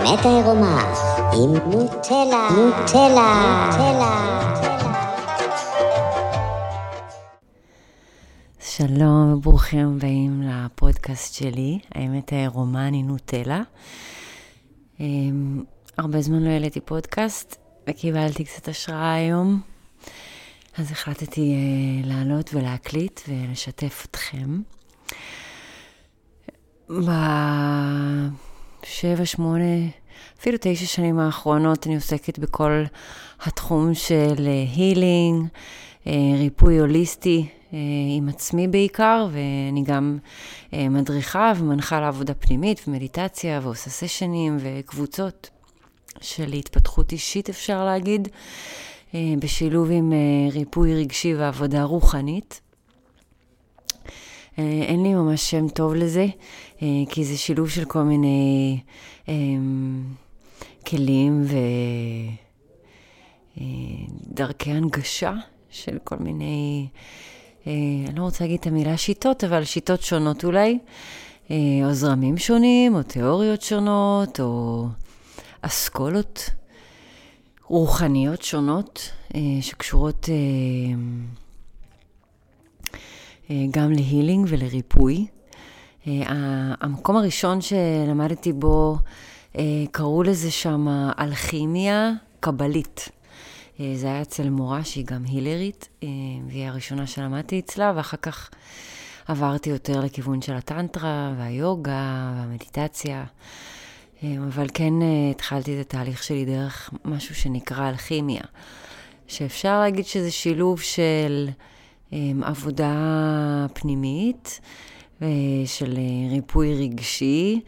האמת 0.00 0.26
העירומה 0.26 0.92
עם 1.32 1.70
נוטלה, 1.70 2.48
נוטלה, 2.56 3.66
נוטלה. 3.66 4.40
שלום 8.60 9.32
וברוכים 9.32 9.88
הבאים 9.96 10.42
לפודקאסט 10.42 11.34
שלי, 11.34 11.78
האמת 11.94 12.32
העירומה, 12.32 12.88
אני 12.88 13.02
נוטלה. 13.02 13.62
אמ, 15.00 15.62
הרבה 15.98 16.20
זמן 16.20 16.42
לא 16.42 16.50
העליתי 16.50 16.80
פודקאסט 16.80 17.56
וקיבלתי 17.88 18.44
קצת 18.44 18.68
השראה 18.68 19.14
היום, 19.14 19.60
אז 20.78 20.90
החלטתי 20.92 21.54
uh, 21.54 22.06
לעלות 22.06 22.54
ולהקליט 22.54 23.20
ולשתף 23.28 24.06
אתכם. 24.10 24.60
בשבע, 28.82 29.26
שמונה, 29.26 29.88
אפילו 30.40 30.58
תשע 30.60 30.86
שנים 30.86 31.18
האחרונות 31.18 31.86
אני 31.86 31.94
עוסקת 31.94 32.38
בכל 32.38 32.84
התחום 33.40 33.94
של 33.94 34.48
הילינג, 34.74 35.46
אה, 36.06 36.12
ריפוי 36.38 36.78
הוליסטי 36.78 37.46
אה, 37.72 37.78
עם 38.16 38.28
עצמי 38.28 38.68
בעיקר, 38.68 39.28
ואני 39.32 39.82
גם 39.82 40.18
אה, 40.72 40.88
מדריכה 40.88 41.52
ומנחה 41.56 42.00
לעבודה 42.00 42.34
פנימית 42.34 42.84
ומדיטציה 42.88 43.60
ועושה 43.62 43.90
סשנים 43.90 44.56
וקבוצות 44.60 45.50
של 46.20 46.52
התפתחות 46.52 47.12
אישית, 47.12 47.48
אפשר 47.48 47.84
להגיד, 47.84 48.28
בשילוב 49.14 49.90
עם 49.90 50.12
ריפוי 50.52 50.94
רגשי 50.94 51.34
ועבודה 51.34 51.82
רוחנית. 51.82 52.60
אין 54.58 55.02
לי 55.02 55.14
ממש 55.14 55.50
שם 55.50 55.68
טוב 55.68 55.94
לזה, 55.94 56.26
כי 57.08 57.24
זה 57.24 57.36
שילוב 57.36 57.68
של 57.68 57.84
כל 57.84 58.02
מיני 58.02 58.80
כלים 60.86 61.44
ודרכי 64.30 64.70
הנגשה 64.70 65.34
של 65.70 65.98
כל 66.04 66.16
מיני, 66.16 66.88
אה, 67.66 67.72
אני 68.08 68.18
לא 68.18 68.22
רוצה 68.22 68.44
להגיד 68.44 68.60
את 68.60 68.66
המילה 68.66 68.96
שיטות, 68.96 69.44
אבל 69.44 69.64
שיטות 69.64 70.02
שונות 70.02 70.44
אולי, 70.44 70.78
אה, 71.50 71.56
או 71.84 71.92
זרמים 71.94 72.38
שונים, 72.38 72.94
או 72.94 73.02
תיאוריות 73.02 73.62
שונות, 73.62 74.40
או 74.40 74.86
אסכולות 75.62 76.50
רוחניות 77.64 78.42
שונות, 78.42 79.10
אה, 79.34 79.40
שקשורות 79.60 80.28
גם 83.70 83.92
להילינג 83.92 84.46
ולריפוי. 84.48 85.26
המקום 86.80 87.16
הראשון 87.16 87.58
שלמדתי 87.60 88.52
בו, 88.52 88.96
קראו 89.92 90.22
לזה 90.22 90.50
שם 90.50 90.86
אלכימיה 91.18 92.12
קבלית. 92.40 93.08
אה, 93.80 93.92
זה 93.94 94.06
היה 94.06 94.22
אצל 94.22 94.50
מורה 94.50 94.84
שהיא 94.84 95.06
גם 95.06 95.24
הילרית, 95.24 95.88
אה, 96.02 96.08
והיא 96.46 96.66
הראשונה 96.66 97.06
שלמדתי 97.06 97.58
אצלה, 97.58 97.92
ואחר 97.96 98.16
כך 98.16 98.50
עברתי 99.28 99.70
יותר 99.70 100.00
לכיוון 100.00 100.42
של 100.42 100.54
הטנטרה 100.54 101.34
והיוגה 101.38 102.32
והמדיטציה. 102.36 103.24
אה, 104.22 104.34
אבל 104.48 104.66
כן 104.74 104.92
התחלתי 105.30 105.80
את 105.80 105.86
התהליך 105.86 106.22
שלי 106.22 106.44
דרך 106.44 106.90
משהו 107.04 107.34
שנקרא 107.34 107.88
אלכימיה, 107.88 108.42
שאפשר 109.26 109.80
להגיד 109.80 110.06
שזה 110.06 110.30
שילוב 110.30 110.80
של 110.80 111.48
עבודה 112.42 113.66
פנימית, 113.74 114.60
של 115.66 115.98
ריפוי 116.30 116.74
רגשי, 116.74 117.60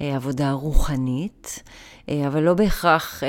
עבודה 0.00 0.52
רוחנית, 0.52 1.62
אה, 2.08 2.26
אבל 2.26 2.42
לא 2.42 2.54
בהכרח 2.54 3.24
אה, 3.24 3.28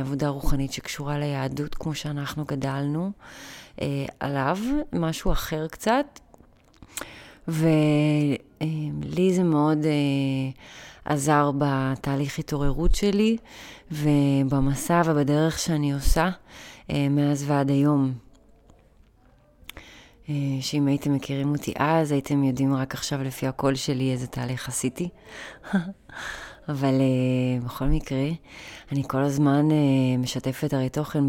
עבודה 0.00 0.28
רוחנית 0.28 0.72
שקשורה 0.72 1.18
ליהדות 1.18 1.74
כמו 1.74 1.94
שאנחנו 1.94 2.44
גדלנו 2.44 3.12
אה, 3.82 4.04
עליו, 4.20 4.58
משהו 4.92 5.32
אחר 5.32 5.66
קצת. 5.68 6.20
ולי 7.48 9.34
זה 9.34 9.42
מאוד 9.42 9.78
עזר 11.04 11.50
בתהליך 11.58 12.38
התעוררות 12.38 12.94
שלי 12.94 13.36
ובמסע 13.92 15.02
ובדרך 15.04 15.58
שאני 15.58 15.92
עושה 15.92 16.30
מאז 16.92 17.44
ועד 17.50 17.70
היום. 17.70 18.23
שאם 20.60 20.86
הייתם 20.86 21.14
מכירים 21.14 21.52
אותי 21.52 21.72
אז, 21.76 22.12
הייתם 22.12 22.44
יודעים 22.44 22.74
רק 22.74 22.94
עכשיו 22.94 23.22
לפי 23.22 23.46
הקול 23.46 23.74
שלי 23.74 24.12
איזה 24.12 24.26
תהליך 24.26 24.68
עשיתי. 24.68 25.08
אבל 26.68 26.94
uh, 26.94 27.64
בכל 27.64 27.84
מקרה, 27.84 28.28
אני 28.92 29.02
כל 29.08 29.22
הזמן 29.22 29.68
uh, 29.70 30.18
משתפת 30.18 30.72
הרי 30.72 30.88
תוכן 30.88 31.24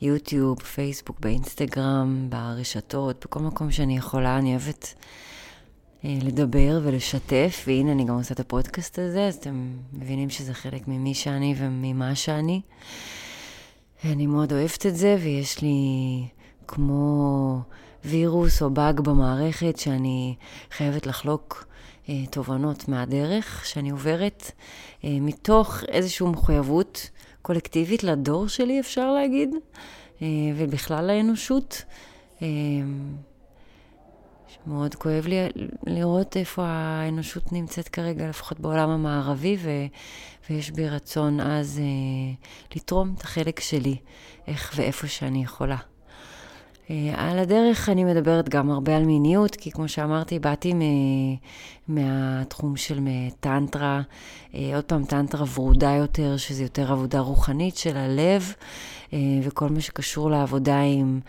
ביוטיוב, 0.00 0.62
פייסבוק, 0.62 1.20
באינסטגרם, 1.20 2.26
ברשתות, 2.28 3.24
בכל 3.26 3.40
מקום 3.40 3.70
שאני 3.70 3.96
יכולה, 3.96 4.38
אני 4.38 4.50
אוהבת 4.50 4.94
uh, 4.94 6.06
לדבר 6.22 6.80
ולשתף, 6.82 7.64
והנה 7.66 7.92
אני 7.92 8.04
גם 8.04 8.14
עושה 8.14 8.34
את 8.34 8.40
הפודקאסט 8.40 8.98
הזה, 8.98 9.26
אז 9.26 9.34
אתם 9.34 9.70
מבינים 9.92 10.30
שזה 10.30 10.54
חלק 10.54 10.88
ממי 10.88 11.14
שאני 11.14 11.54
וממה 11.58 12.14
שאני. 12.14 12.60
אני 14.04 14.26
מאוד 14.26 14.52
אוהבת 14.52 14.86
את 14.86 14.96
זה, 14.96 15.16
ויש 15.20 15.62
לי 15.62 15.76
כמו 16.66 17.62
וירוס 18.04 18.62
או 18.62 18.70
באג 18.70 19.00
במערכת 19.00 19.78
שאני 19.78 20.34
חייבת 20.70 21.06
לחלוק 21.06 21.66
אה, 22.08 22.26
תובנות 22.30 22.88
מהדרך 22.88 23.66
שאני 23.66 23.90
עוברת, 23.90 24.50
אה, 25.04 25.16
מתוך 25.20 25.84
איזושהי 25.88 26.26
מחויבות 26.26 27.10
קולקטיבית 27.42 28.04
לדור 28.04 28.48
שלי, 28.48 28.80
אפשר 28.80 29.12
להגיד, 29.12 29.50
אה, 30.22 30.26
ובכלל 30.56 31.06
לאנושות. 31.06 31.84
מאוד 34.66 34.94
כואב 34.94 35.26
לי 35.26 35.36
לראות 35.86 36.36
איפה 36.36 36.64
האנושות 36.66 37.52
נמצאת 37.52 37.88
כרגע, 37.88 38.28
לפחות 38.28 38.60
בעולם 38.60 38.90
המערבי, 38.90 39.56
ו, 39.62 39.70
ויש 40.50 40.70
בי 40.70 40.88
רצון 40.88 41.40
אז 41.40 41.80
לתרום 42.76 43.14
את 43.16 43.22
החלק 43.22 43.60
שלי, 43.60 43.96
איך 44.46 44.72
ואיפה 44.76 45.06
שאני 45.06 45.42
יכולה. 45.42 45.76
אה, 46.90 47.12
על 47.16 47.38
הדרך 47.38 47.88
אני 47.88 48.04
מדברת 48.04 48.48
גם 48.48 48.70
הרבה 48.70 48.96
על 48.96 49.04
מיניות, 49.04 49.56
כי 49.56 49.70
כמו 49.70 49.88
שאמרתי, 49.88 50.38
באתי 50.38 50.72
מהתחום 51.88 52.76
של 52.76 53.00
טנטרה, 53.40 54.02
אה, 54.54 54.72
עוד 54.74 54.84
פעם 54.84 55.04
טנטרה 55.04 55.44
ורודה 55.54 55.90
יותר, 55.90 56.36
שזה 56.36 56.62
יותר 56.62 56.92
עבודה 56.92 57.20
רוחנית 57.20 57.76
של 57.76 57.96
הלב, 57.96 58.52
אה, 59.12 59.18
וכל 59.42 59.68
מה 59.68 59.80
שקשור 59.80 60.30
לעבודה 60.30 60.80
עם 60.80 61.20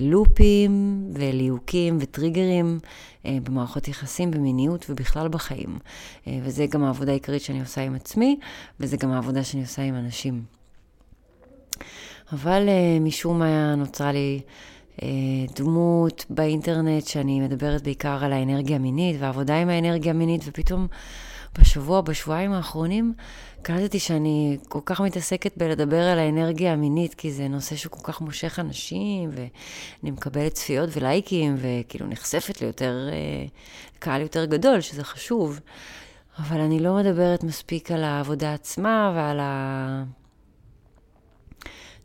לופים 0.00 1.04
וליהוקים 1.14 1.98
וטריגרים 2.00 2.78
במערכות 3.24 3.88
יחסים, 3.88 4.30
במיניות 4.30 4.86
ובכלל 4.90 5.28
בחיים. 5.28 5.78
וזה 6.26 6.66
גם 6.66 6.84
העבודה 6.84 7.10
העיקרית 7.10 7.42
שאני 7.42 7.60
עושה 7.60 7.80
עם 7.80 7.94
עצמי, 7.94 8.38
וזה 8.80 8.96
גם 8.96 9.10
העבודה 9.10 9.44
שאני 9.44 9.62
עושה 9.62 9.82
עם 9.82 9.94
אנשים. 9.94 10.42
אבל 12.32 12.68
uh, 12.68 13.00
משום 13.00 13.38
מה 13.38 13.74
נוצרה 13.74 14.12
לי 14.12 14.40
uh, 14.96 15.02
דמות 15.56 16.24
באינטרנט 16.30 17.06
שאני 17.06 17.40
מדברת 17.40 17.82
בעיקר 17.82 18.24
על 18.24 18.32
האנרגיה 18.32 18.76
המינית 18.76 19.16
ועבודה 19.18 19.56
עם 19.56 19.68
האנרגיה 19.68 20.12
המינית, 20.12 20.42
ופתאום 20.46 20.86
בשבוע, 21.58 22.00
בשבועיים 22.00 22.52
האחרונים, 22.52 23.14
קלטתי 23.62 23.98
שאני 23.98 24.58
כל 24.68 24.80
כך 24.84 25.00
מתעסקת 25.00 25.52
בלדבר 25.56 26.02
על 26.02 26.18
האנרגיה 26.18 26.72
המינית, 26.72 27.14
כי 27.14 27.32
זה 27.32 27.48
נושא 27.48 27.76
שכל 27.76 28.00
כך 28.02 28.20
מושך 28.20 28.58
אנשים, 28.58 29.30
ואני 29.32 30.10
מקבלת 30.10 30.52
צפיות 30.52 30.90
ולייקים, 30.92 31.56
וכאילו 31.58 32.06
נחשפת 32.06 32.60
ליותר, 32.60 33.08
uh, 33.10 33.98
קהל 33.98 34.20
יותר 34.20 34.44
גדול, 34.44 34.80
שזה 34.80 35.04
חשוב. 35.04 35.60
אבל 36.38 36.60
אני 36.60 36.80
לא 36.80 36.94
מדברת 36.94 37.44
מספיק 37.44 37.90
על 37.90 38.04
העבודה 38.04 38.54
עצמה 38.54 39.12
ועל 39.16 39.40
ה... 39.40 40.23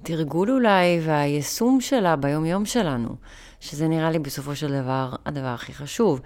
התרגול 0.02 0.52
אולי 0.52 1.00
והיישום 1.06 1.82
שלה 1.82 2.16
ביום-יום 2.16 2.66
שלנו, 2.66 3.10
שזה 3.60 3.88
נראה 3.88 4.12
לי 4.12 4.20
בסופו 4.20 4.56
של 4.56 4.82
דבר 4.82 5.16
הדבר 5.26 5.48
הכי 5.48 5.74
חשוב. 5.74 6.22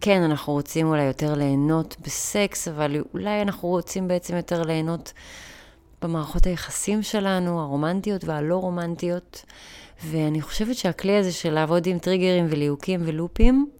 כן, 0.00 0.22
אנחנו 0.22 0.52
רוצים 0.52 0.86
אולי 0.86 1.02
יותר 1.02 1.34
ליהנות 1.34 1.96
בסקס, 2.00 2.68
אבל 2.68 2.96
אולי 3.14 3.42
אנחנו 3.42 3.68
רוצים 3.68 4.08
בעצם 4.08 4.36
יותר 4.36 4.62
ליהנות 4.62 5.12
במערכות 6.02 6.46
היחסים 6.46 7.02
שלנו, 7.02 7.60
הרומנטיות 7.60 8.24
והלא 8.24 8.56
רומנטיות. 8.56 9.44
ואני 10.04 10.40
חושבת 10.40 10.76
שהכלי 10.76 11.16
הזה 11.16 11.32
של 11.32 11.50
לעבוד 11.50 11.86
עם 11.86 11.98
טריגרים 11.98 12.46
וליהוקים 12.50 13.00
ולופים, 13.04 13.70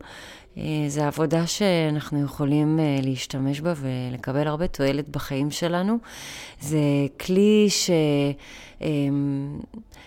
אה, 0.61 0.85
זה 0.89 1.07
עבודה 1.07 1.47
שאנחנו 1.47 2.25
יכולים 2.25 2.81
אה, 2.81 2.99
להשתמש 3.03 3.61
בה 3.61 3.73
ולקבל 3.77 4.49
הרבה 4.49 4.67
תועלת 4.67 5.09
בחיים 5.09 5.51
שלנו. 5.51 5.99
זה 6.61 6.79
כלי 7.21 7.69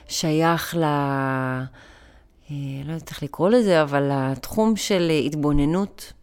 ששייך 0.10 0.76
ל... 0.76 0.84
אה, 0.84 2.56
לא 2.86 2.92
יודעת 2.94 3.10
איך 3.10 3.24
לקרוא 3.24 3.50
לזה, 3.50 3.82
אבל 3.82 4.12
לתחום 4.12 4.76
של 4.76 5.12
התבוננות 5.26 6.14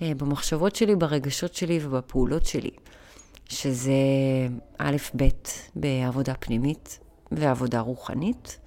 במחשבות 0.00 0.76
שלי, 0.76 0.96
ברגשות 0.96 1.54
שלי 1.54 1.78
ובפעולות 1.82 2.46
שלי. 2.46 2.70
שזה 3.48 3.92
א', 4.78 4.96
ב', 5.16 5.28
בעבודה 5.76 6.34
פנימית 6.34 6.98
ועבודה 7.32 7.80
רוחנית. 7.80 8.58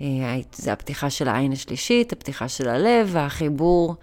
אה, 0.00 0.36
זה 0.54 0.72
הפתיחה 0.72 1.10
של 1.10 1.28
העין 1.28 1.52
השלישית, 1.52 2.12
הפתיחה 2.12 2.48
של 2.48 2.68
הלב 2.68 3.08
והחיבור 3.12 3.94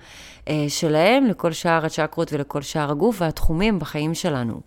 אה, 0.48 0.66
שלהם 0.70 1.26
לכל 1.26 1.52
שאר 1.52 1.86
הצ'קרות 1.86 2.34
ולכל 2.34 2.62
שאר 2.62 2.92
הגוף 2.92 3.22
והתחומים 3.22 3.80
בחיים 3.80 4.14
שלנו. 4.14 4.62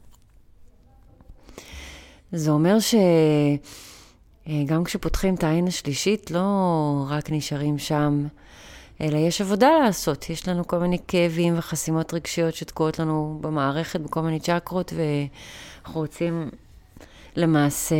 זה 2.32 2.50
אומר 2.50 2.76
שגם 2.80 2.98
אה, 4.78 4.84
כשפותחים 4.84 5.34
את 5.34 5.44
העין 5.44 5.66
השלישית, 5.66 6.30
לא 6.30 6.46
רק 7.08 7.30
נשארים 7.30 7.78
שם, 7.78 8.26
אלא 9.00 9.18
יש 9.18 9.40
עבודה 9.40 9.70
לעשות. 9.84 10.30
יש 10.30 10.48
לנו 10.48 10.66
כל 10.66 10.78
מיני 10.78 10.98
כאבים 11.08 11.58
וחסימות 11.58 12.14
רגשיות 12.14 12.54
שתקועות 12.54 12.98
לנו 12.98 13.38
במערכת, 13.40 14.00
בכל 14.00 14.20
מיני 14.20 14.40
צ'קרות, 14.40 14.92
ואנחנו 14.96 16.00
רוצים 16.00 16.50
למעשה 17.36 17.96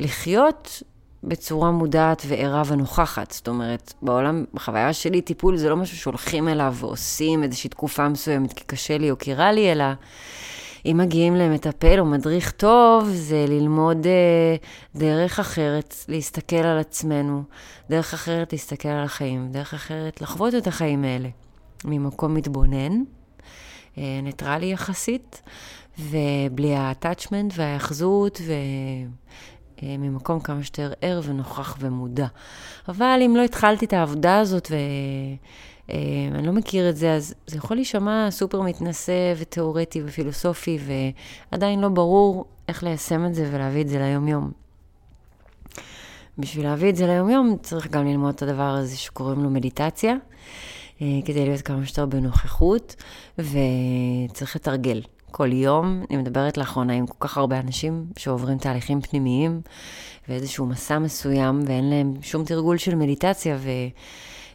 לחיות 0.00 0.82
בצורה 1.24 1.70
מודעת 1.70 2.22
וערה 2.28 2.62
ונוכחת. 2.66 3.30
זאת 3.30 3.48
אומרת, 3.48 3.94
בעולם, 4.02 4.44
בחוויה 4.54 4.92
שלי, 4.92 5.20
טיפול 5.20 5.56
זה 5.56 5.68
לא 5.68 5.76
משהו 5.76 5.96
שהולכים 5.96 6.48
אליו 6.48 6.74
ועושים 6.78 7.42
איזושהי 7.42 7.70
תקופה 7.70 8.08
מסוימת 8.08 8.52
כי 8.52 8.64
קשה 8.64 8.98
לי 8.98 9.10
או 9.10 9.18
כי 9.18 9.34
רע 9.34 9.52
לי, 9.52 9.72
אלא 9.72 9.84
אם 10.86 10.96
מגיעים 10.96 11.36
למטפל 11.36 12.00
או 12.00 12.04
מדריך 12.04 12.50
טוב, 12.50 13.08
זה 13.08 13.44
ללמוד 13.48 14.06
אה, 14.06 14.56
דרך 14.94 15.40
אחרת 15.40 15.94
להסתכל 16.08 16.56
על 16.56 16.78
עצמנו, 16.78 17.42
דרך 17.90 18.14
אחרת 18.14 18.52
להסתכל 18.52 18.88
על 18.88 19.04
החיים, 19.04 19.48
דרך 19.52 19.74
אחרת 19.74 20.20
לחוות 20.20 20.54
את 20.54 20.66
החיים 20.66 21.04
האלה, 21.04 21.28
ממקום 21.84 22.34
מתבונן, 22.34 23.02
אה, 23.98 24.20
ניטרלי 24.22 24.72
יחסית, 24.72 25.42
ובלי 25.98 26.74
ה-attachment 26.74 27.52
וההאחזות, 27.56 28.40
ו... 28.46 28.52
אה, 29.82 29.96
ממקום 29.98 30.40
כמה 30.40 30.62
שיותר 30.62 30.92
ער 31.00 31.20
ונוכח 31.24 31.76
ומודע. 31.80 32.26
אבל 32.88 33.20
אם 33.26 33.36
לא 33.36 33.42
התחלתי 33.42 33.84
את 33.84 33.92
העבודה 33.92 34.38
הזאת 34.38 34.70
ואני 34.70 36.36
אה, 36.36 36.42
לא 36.42 36.52
מכיר 36.52 36.90
את 36.90 36.96
זה, 36.96 37.14
אז 37.14 37.34
זה 37.46 37.56
יכול 37.56 37.76
להישמע 37.76 38.30
סופר 38.30 38.60
מתנשא 38.60 39.34
ותיאורטי 39.38 40.02
ופילוסופי, 40.04 40.78
ועדיין 41.52 41.80
לא 41.80 41.88
ברור 41.88 42.44
איך 42.68 42.82
ליישם 42.82 43.26
את 43.26 43.34
זה 43.34 43.48
ולהביא 43.52 43.82
את 43.82 43.88
זה 43.88 43.98
ליום-יום. 43.98 44.50
בשביל 46.38 46.66
להביא 46.66 46.90
את 46.90 46.96
זה 46.96 47.06
ליום-יום 47.06 47.56
צריך 47.62 47.86
גם 47.90 48.06
ללמוד 48.06 48.34
את 48.34 48.42
הדבר 48.42 48.62
הזה 48.62 48.96
שקוראים 48.96 49.42
לו 49.42 49.50
מדיטציה, 49.50 50.14
אה, 51.02 51.06
כדי 51.24 51.46
להיות 51.46 51.62
כמה 51.62 51.86
שיותר 51.86 52.06
בנוכחות, 52.06 52.96
וצריך 53.38 54.56
לתרגל. 54.56 55.00
כל 55.32 55.52
יום. 55.52 56.04
אני 56.10 56.18
מדברת 56.18 56.56
לאחרונה 56.56 56.92
עם 56.92 57.06
כל 57.06 57.16
כך 57.20 57.38
הרבה 57.38 57.60
אנשים 57.60 58.06
שעוברים 58.18 58.58
תהליכים 58.58 59.00
פנימיים 59.00 59.60
ואיזשהו 60.28 60.66
מסע 60.66 60.98
מסוים, 60.98 61.60
ואין 61.66 61.90
להם 61.90 62.14
שום 62.22 62.44
תרגול 62.44 62.76
של 62.76 62.94
מדיטציה, 62.94 63.58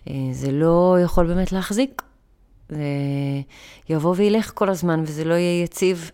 וזה 0.08 0.52
לא 0.52 0.98
יכול 1.04 1.28
באמת 1.28 1.52
להחזיק. 1.52 2.02
זה 2.70 2.84
יבוא 3.90 4.14
וילך 4.18 4.52
כל 4.56 4.70
הזמן, 4.70 5.04
וזה 5.06 5.24
לא 5.24 5.34
יהיה 5.34 5.64
יציב, 5.64 6.12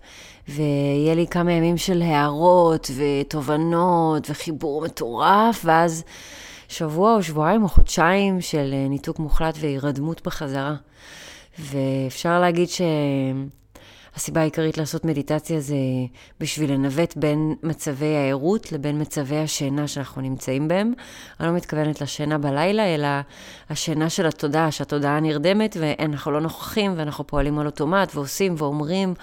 ויהיה 0.48 1.16
לי 1.16 1.28
כמה 1.28 1.52
ימים 1.52 1.78
של 1.78 2.02
הערות 2.02 2.92
ותובנות 2.96 4.30
וחיבור 4.30 4.82
מטורף, 4.82 5.62
ואז 5.66 6.04
שבוע 6.68 7.16
או 7.16 7.24
שבועיים 7.24 7.64
או 7.64 7.70
חודשיים 7.70 8.42
של 8.42 8.74
ניתוק 8.90 9.20
מוחלט 9.20 9.58
והירדמות 9.60 10.22
בחזרה. 10.26 10.76
ואפשר 11.60 12.40
להגיד 12.40 12.70
ש... 12.70 12.82
הסיבה 14.16 14.42
העיקרית 14.42 14.78
לעשות 14.78 15.06
מדיטציה 15.06 15.60
זה 15.60 15.76
בשביל 16.40 16.72
לנווט 16.72 17.18
בין 17.18 17.56
מצבי 17.64 18.16
הערות 18.16 18.72
לבין 18.72 19.02
מצבי 19.02 19.38
השינה 19.38 19.88
שאנחנו 19.88 20.22
נמצאים 20.22 20.68
בהם. 20.68 20.94
אני 21.40 21.48
לא 21.48 21.54
מתכוונת 21.54 22.02
לשינה 22.02 22.38
בלילה, 22.38 22.96
אלא 22.96 23.08
השינה 23.70 24.10
של 24.10 24.26
התודעה, 24.26 24.72
שהתודעה 24.72 25.20
נרדמת 25.20 25.78
ואנחנו 25.80 26.32
לא 26.32 26.42
נוכחים 26.42 26.94
ואנחנו 26.98 27.28
פועלים 27.28 27.60
על 27.60 27.66
אוטומט 27.66 28.16
ועושים 28.16 28.56
ואומרים 28.58 29.14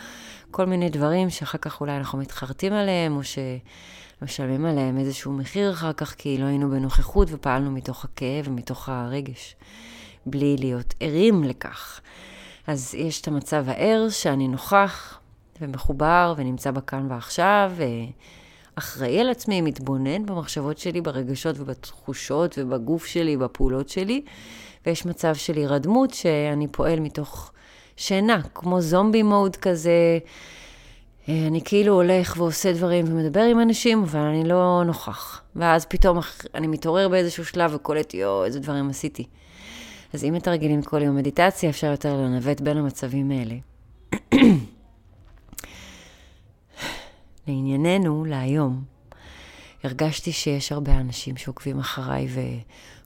כל 0.50 0.64
מיני 0.64 0.90
דברים 0.90 1.30
שאחר 1.30 1.58
כך 1.58 1.80
אולי 1.80 1.96
אנחנו 1.96 2.18
מתחרטים 2.18 2.72
עליהם, 2.72 3.16
או 3.16 3.20
שמשלמים 4.22 4.66
עליהם 4.66 4.98
איזשהו 4.98 5.32
מחיר 5.32 5.70
אחר 5.70 5.92
כך, 5.92 6.14
כי 6.18 6.38
לא 6.38 6.44
היינו 6.44 6.70
בנוכחות 6.70 7.28
ופעלנו 7.30 7.70
מתוך 7.70 8.04
הכאב 8.04 8.48
ומתוך 8.48 8.88
הרגש, 8.88 9.56
בלי 10.26 10.56
להיות 10.58 10.94
ערים 11.00 11.44
לכך. 11.44 12.00
אז 12.70 12.94
יש 12.94 13.20
את 13.20 13.28
המצב 13.28 13.64
הער 13.68 14.06
שאני 14.10 14.48
נוכח 14.48 15.18
ומחובר 15.60 16.34
ונמצא 16.36 16.70
בכאן 16.70 17.06
ועכשיו, 17.10 17.72
ואחראי 18.76 19.20
על 19.20 19.30
עצמי, 19.30 19.60
מתבונן 19.60 20.26
במחשבות 20.26 20.78
שלי, 20.78 21.00
ברגשות 21.00 21.56
ובתחושות 21.58 22.58
ובגוף 22.58 23.06
שלי, 23.06 23.36
בפעולות 23.36 23.88
שלי, 23.88 24.22
ויש 24.86 25.06
מצב 25.06 25.34
של 25.34 25.56
הירדמות 25.56 26.14
שאני 26.14 26.68
פועל 26.68 27.00
מתוך 27.00 27.52
שינה, 27.96 28.42
כמו 28.54 28.80
זומבי 28.80 29.22
מוד 29.22 29.56
כזה. 29.56 30.18
אני 31.28 31.60
כאילו 31.64 31.94
הולך 31.94 32.34
ועושה 32.36 32.72
דברים 32.72 33.04
ומדבר 33.08 33.42
עם 33.42 33.60
אנשים, 33.60 34.02
אבל 34.02 34.20
אני 34.20 34.48
לא 34.48 34.82
נוכח. 34.86 35.42
ואז 35.56 35.84
פתאום 35.84 36.18
אני 36.54 36.66
מתעורר 36.66 37.08
באיזשהו 37.08 37.44
שלב 37.44 37.74
וקולט, 37.74 38.14
יואו, 38.14 38.44
איזה 38.44 38.60
דברים 38.60 38.90
עשיתי. 38.90 39.26
אז 40.12 40.24
אם 40.24 40.32
מתרגלים 40.32 40.82
כל 40.82 41.02
יום 41.02 41.16
מדיטציה, 41.16 41.70
אפשר 41.70 41.86
יותר 41.86 42.16
לנווט 42.16 42.60
בין 42.60 42.76
המצבים 42.76 43.30
האלה. 43.30 43.54
לענייננו, 47.46 48.24
להיום, 48.24 48.84
הרגשתי 49.84 50.32
שיש 50.32 50.72
הרבה 50.72 50.92
אנשים 51.00 51.36
שעוקבים 51.36 51.78
אחריי 51.78 52.28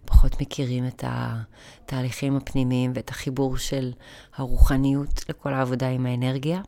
ופחות 0.05 0.41
מכירים 0.41 0.87
את 0.87 1.05
התהליכים 1.07 2.37
הפנימיים 2.37 2.93
ואת 2.95 3.11
החיבור 3.11 3.57
של 3.57 3.93
הרוחניות 4.37 5.25
לכל 5.29 5.55
העבודה 5.55 5.89
עם 5.89 6.07
האנרגיה. 6.07 6.61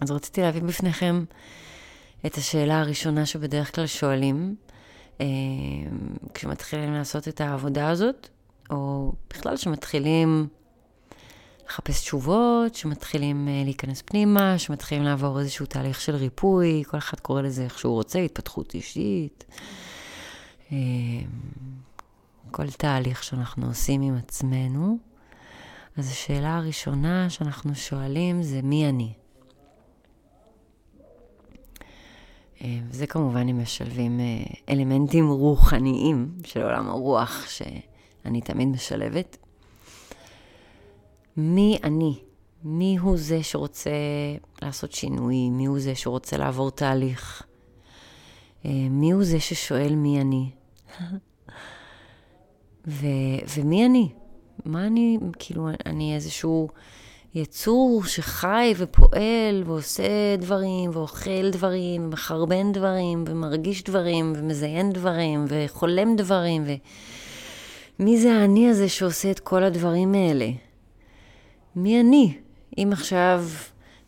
אז 0.00 0.10
רציתי 0.10 0.40
להביא 0.40 0.62
בפניכם 0.62 1.24
את 2.26 2.34
השאלה 2.34 2.80
הראשונה 2.80 3.26
שבדרך 3.26 3.74
כלל 3.74 3.86
שואלים 3.86 4.54
אה, 5.20 5.26
כשמתחילים 6.34 6.92
לעשות 6.92 7.28
את 7.28 7.40
העבודה 7.40 7.90
הזאת, 7.90 8.28
או 8.72 9.12
בכלל 9.30 9.56
שמתחילים 9.56 10.48
לחפש 11.66 12.00
תשובות, 12.00 12.74
שמתחילים 12.74 13.48
uh, 13.48 13.64
להיכנס 13.64 14.02
פנימה, 14.02 14.58
שמתחילים 14.58 15.04
לעבור 15.04 15.40
איזשהו 15.40 15.66
תהליך 15.66 16.00
של 16.00 16.16
ריפוי, 16.16 16.82
כל 16.86 16.98
אחד 16.98 17.20
קורא 17.20 17.42
לזה 17.42 17.64
איך 17.64 17.78
שהוא 17.78 17.94
רוצה, 17.94 18.18
התפתחות 18.18 18.74
אישית. 18.74 19.44
Uh, 20.68 20.72
כל 22.50 22.70
תהליך 22.70 23.24
שאנחנו 23.24 23.66
עושים 23.66 24.02
עם 24.02 24.16
עצמנו. 24.16 24.98
אז 25.96 26.10
השאלה 26.10 26.56
הראשונה 26.56 27.30
שאנחנו 27.30 27.74
שואלים 27.74 28.42
זה 28.42 28.62
מי 28.62 28.88
אני? 28.88 29.12
אה, 32.62 32.78
וזה 32.88 33.06
כמובן 33.06 33.48
אם 33.48 33.62
משלבים 33.62 34.20
אלמנטים 34.68 35.28
רוחניים 35.28 36.28
של 36.44 36.62
עולם 36.62 36.88
הרוח, 36.88 37.46
ש... 37.48 37.62
אני 38.24 38.40
תמיד 38.40 38.68
משלבת. 38.68 39.36
מי 41.36 41.78
אני? 41.84 42.18
מי 42.64 42.96
הוא 42.98 43.16
זה 43.16 43.42
שרוצה 43.42 43.90
לעשות 44.62 44.92
שינוי? 44.92 45.50
מי 45.50 45.66
הוא 45.66 45.80
זה 45.80 45.94
שרוצה 45.94 46.36
לעבור 46.36 46.70
תהליך? 46.70 47.42
אה, 48.64 48.70
מי 48.90 49.10
הוא 49.10 49.24
זה 49.24 49.40
ששואל 49.40 49.94
מי 49.94 50.20
אני? 50.20 50.50
ו, 52.86 53.06
ומי 53.56 53.86
אני? 53.86 54.08
מה 54.64 54.86
אני, 54.86 55.18
כאילו, 55.38 55.68
אני 55.86 56.14
איזשהו 56.14 56.68
יצור 57.34 58.04
שחי 58.04 58.74
ופועל 58.76 59.62
ועושה 59.66 60.36
דברים 60.38 60.90
ואוכל 60.92 61.50
דברים 61.50 62.04
ומחרבן 62.04 62.72
דברים 62.72 63.24
ומרגיש 63.26 63.84
דברים 63.84 64.32
ומזיין 64.36 64.92
דברים 64.92 65.44
וחולם 65.48 66.16
דברים 66.16 66.62
ו... 66.66 66.72
מי 67.98 68.20
זה 68.20 68.32
האני 68.32 68.68
הזה 68.68 68.88
שעושה 68.88 69.30
את 69.30 69.40
כל 69.40 69.62
הדברים 69.62 70.14
האלה? 70.14 70.48
מי 71.76 72.00
אני? 72.00 72.34
אם 72.78 72.90
עכשיו 72.92 73.44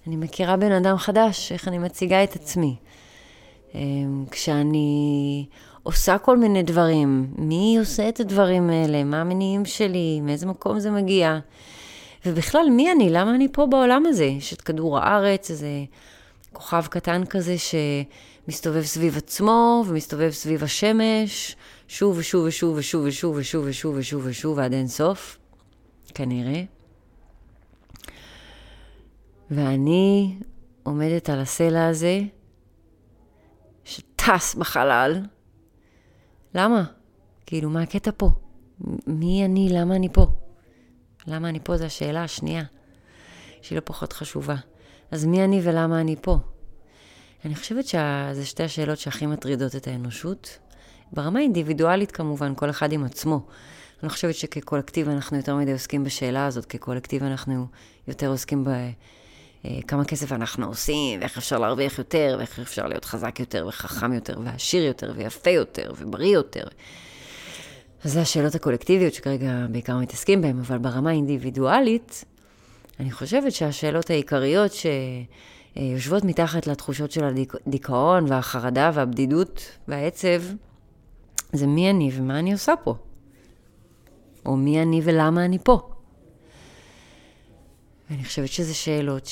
אני 0.06 0.16
מכירה 0.16 0.56
בן 0.56 0.72
אדם 0.72 0.96
חדש, 0.96 1.52
איך 1.52 1.68
אני 1.68 1.78
מציגה 1.78 2.24
את 2.24 2.36
עצמי? 2.36 2.76
אמ, 3.74 4.24
כשאני 4.30 5.46
עושה 5.82 6.18
כל 6.18 6.36
מיני 6.36 6.62
דברים, 6.62 7.26
מי 7.38 7.76
עושה 7.78 8.08
את 8.08 8.20
הדברים 8.20 8.70
האלה? 8.70 9.04
מה 9.04 9.20
המניעים 9.20 9.64
שלי? 9.64 10.20
מאיזה 10.20 10.46
מקום 10.46 10.78
זה 10.78 10.90
מגיע? 10.90 11.38
ובכלל, 12.26 12.66
מי 12.70 12.92
אני? 12.92 13.10
למה 13.10 13.34
אני 13.34 13.48
פה 13.52 13.66
בעולם 13.66 14.06
הזה? 14.06 14.24
יש 14.24 14.52
את 14.52 14.60
כדור 14.60 14.98
הארץ, 14.98 15.50
איזה 15.50 15.68
כוכב 16.52 16.86
קטן 16.90 17.24
כזה 17.24 17.54
שמסתובב 17.58 18.82
סביב 18.82 19.16
עצמו 19.16 19.84
ומסתובב 19.88 20.30
סביב 20.30 20.64
השמש, 20.64 21.56
שוב 21.88 22.18
ושוב 22.18 22.44
ושוב 22.44 22.76
ושוב 22.76 23.04
ושוב 23.04 23.36
ושוב 23.36 23.64
ושוב 23.66 23.96
ושוב 23.96 24.26
ושוב 24.26 24.58
עד 24.58 24.72
אין 24.72 24.88
סוף, 24.88 25.38
כנראה. 26.14 26.62
ואני 29.50 30.38
עומדת 30.82 31.30
על 31.30 31.40
הסלע 31.40 31.86
הזה, 31.86 32.20
שטס 33.84 34.54
בחלל. 34.54 35.22
למה? 36.54 36.84
כאילו, 37.46 37.70
מה 37.70 37.82
הקטע 37.82 38.10
פה? 38.16 38.30
מי 39.06 39.44
אני? 39.44 39.68
למה 39.72 39.96
אני 39.96 40.08
פה? 40.12 40.26
למה 41.26 41.48
אני 41.48 41.60
פה? 41.60 41.76
זו 41.76 41.84
השאלה 41.84 42.24
השנייה, 42.24 42.64
שהיא 43.62 43.76
לא 43.76 43.82
פחות 43.84 44.12
חשובה. 44.12 44.56
אז 45.10 45.24
מי 45.24 45.44
אני 45.44 45.60
ולמה 45.64 46.00
אני 46.00 46.16
פה? 46.20 46.38
אני 47.44 47.54
חושבת 47.54 47.86
שזה 47.86 48.44
שתי 48.44 48.62
השאלות 48.62 48.98
שהכי 48.98 49.26
מטרידות 49.26 49.76
את 49.76 49.88
האנושות. 49.88 50.58
ברמה 51.14 51.38
האינדיבידואלית 51.38 52.12
כמובן, 52.12 52.52
כל 52.56 52.70
אחד 52.70 52.92
עם 52.92 53.04
עצמו. 53.04 53.34
אני 53.34 54.08
לא 54.08 54.08
חושבת 54.08 54.34
שכקולקטיב 54.34 55.08
אנחנו 55.08 55.36
יותר 55.36 55.56
מדי 55.56 55.72
עוסקים 55.72 56.04
בשאלה 56.04 56.46
הזאת, 56.46 56.64
כקולקטיב 56.64 57.22
אנחנו 57.22 57.66
יותר 58.08 58.28
עוסקים 58.28 58.64
ב... 58.64 58.68
אה, 59.64 60.04
כסף 60.06 60.32
אנחנו 60.32 60.66
עושים, 60.66 61.20
ואיך 61.20 61.38
אפשר 61.38 61.58
להרוויח 61.58 61.98
יותר, 61.98 62.36
ואיך 62.38 62.58
אפשר 62.58 62.86
להיות 62.86 63.04
חזק 63.04 63.40
יותר, 63.40 63.66
וחכם 63.68 64.12
יותר, 64.12 64.38
ועשיר 64.44 64.84
יותר, 64.84 65.12
ויפה 65.16 65.50
יותר, 65.50 65.92
ובריא 65.98 66.34
יותר. 66.34 66.64
אז 68.04 68.12
זה 68.12 68.20
השאלות 68.20 68.54
הקולקטיביות 68.54 69.14
שכרגע 69.14 69.66
בעיקר 69.70 69.96
מתעסקים 69.96 70.42
בהן, 70.42 70.58
אבל 70.58 70.78
ברמה 70.78 71.10
האינדיבידואלית, 71.10 72.24
אני 73.00 73.12
חושבת 73.12 73.52
שהשאלות 73.52 74.10
העיקריות 74.10 74.72
שיושבות 75.76 76.24
מתחת 76.24 76.66
לתחושות 76.66 77.10
של 77.10 77.24
הדיכאון 77.66 78.24
והחרדה 78.28 78.90
והבדידות 78.94 79.78
והעצב, 79.88 80.42
זה 81.54 81.66
מי 81.66 81.90
אני 81.90 82.10
ומה 82.12 82.38
אני 82.38 82.52
עושה 82.52 82.74
פה. 82.84 82.94
או 84.46 84.56
מי 84.56 84.82
אני 84.82 85.00
ולמה 85.04 85.44
אני 85.44 85.58
פה. 85.58 85.80
ואני 88.10 88.24
חושבת 88.24 88.48
שזה 88.48 88.74
שאלות 88.74 89.28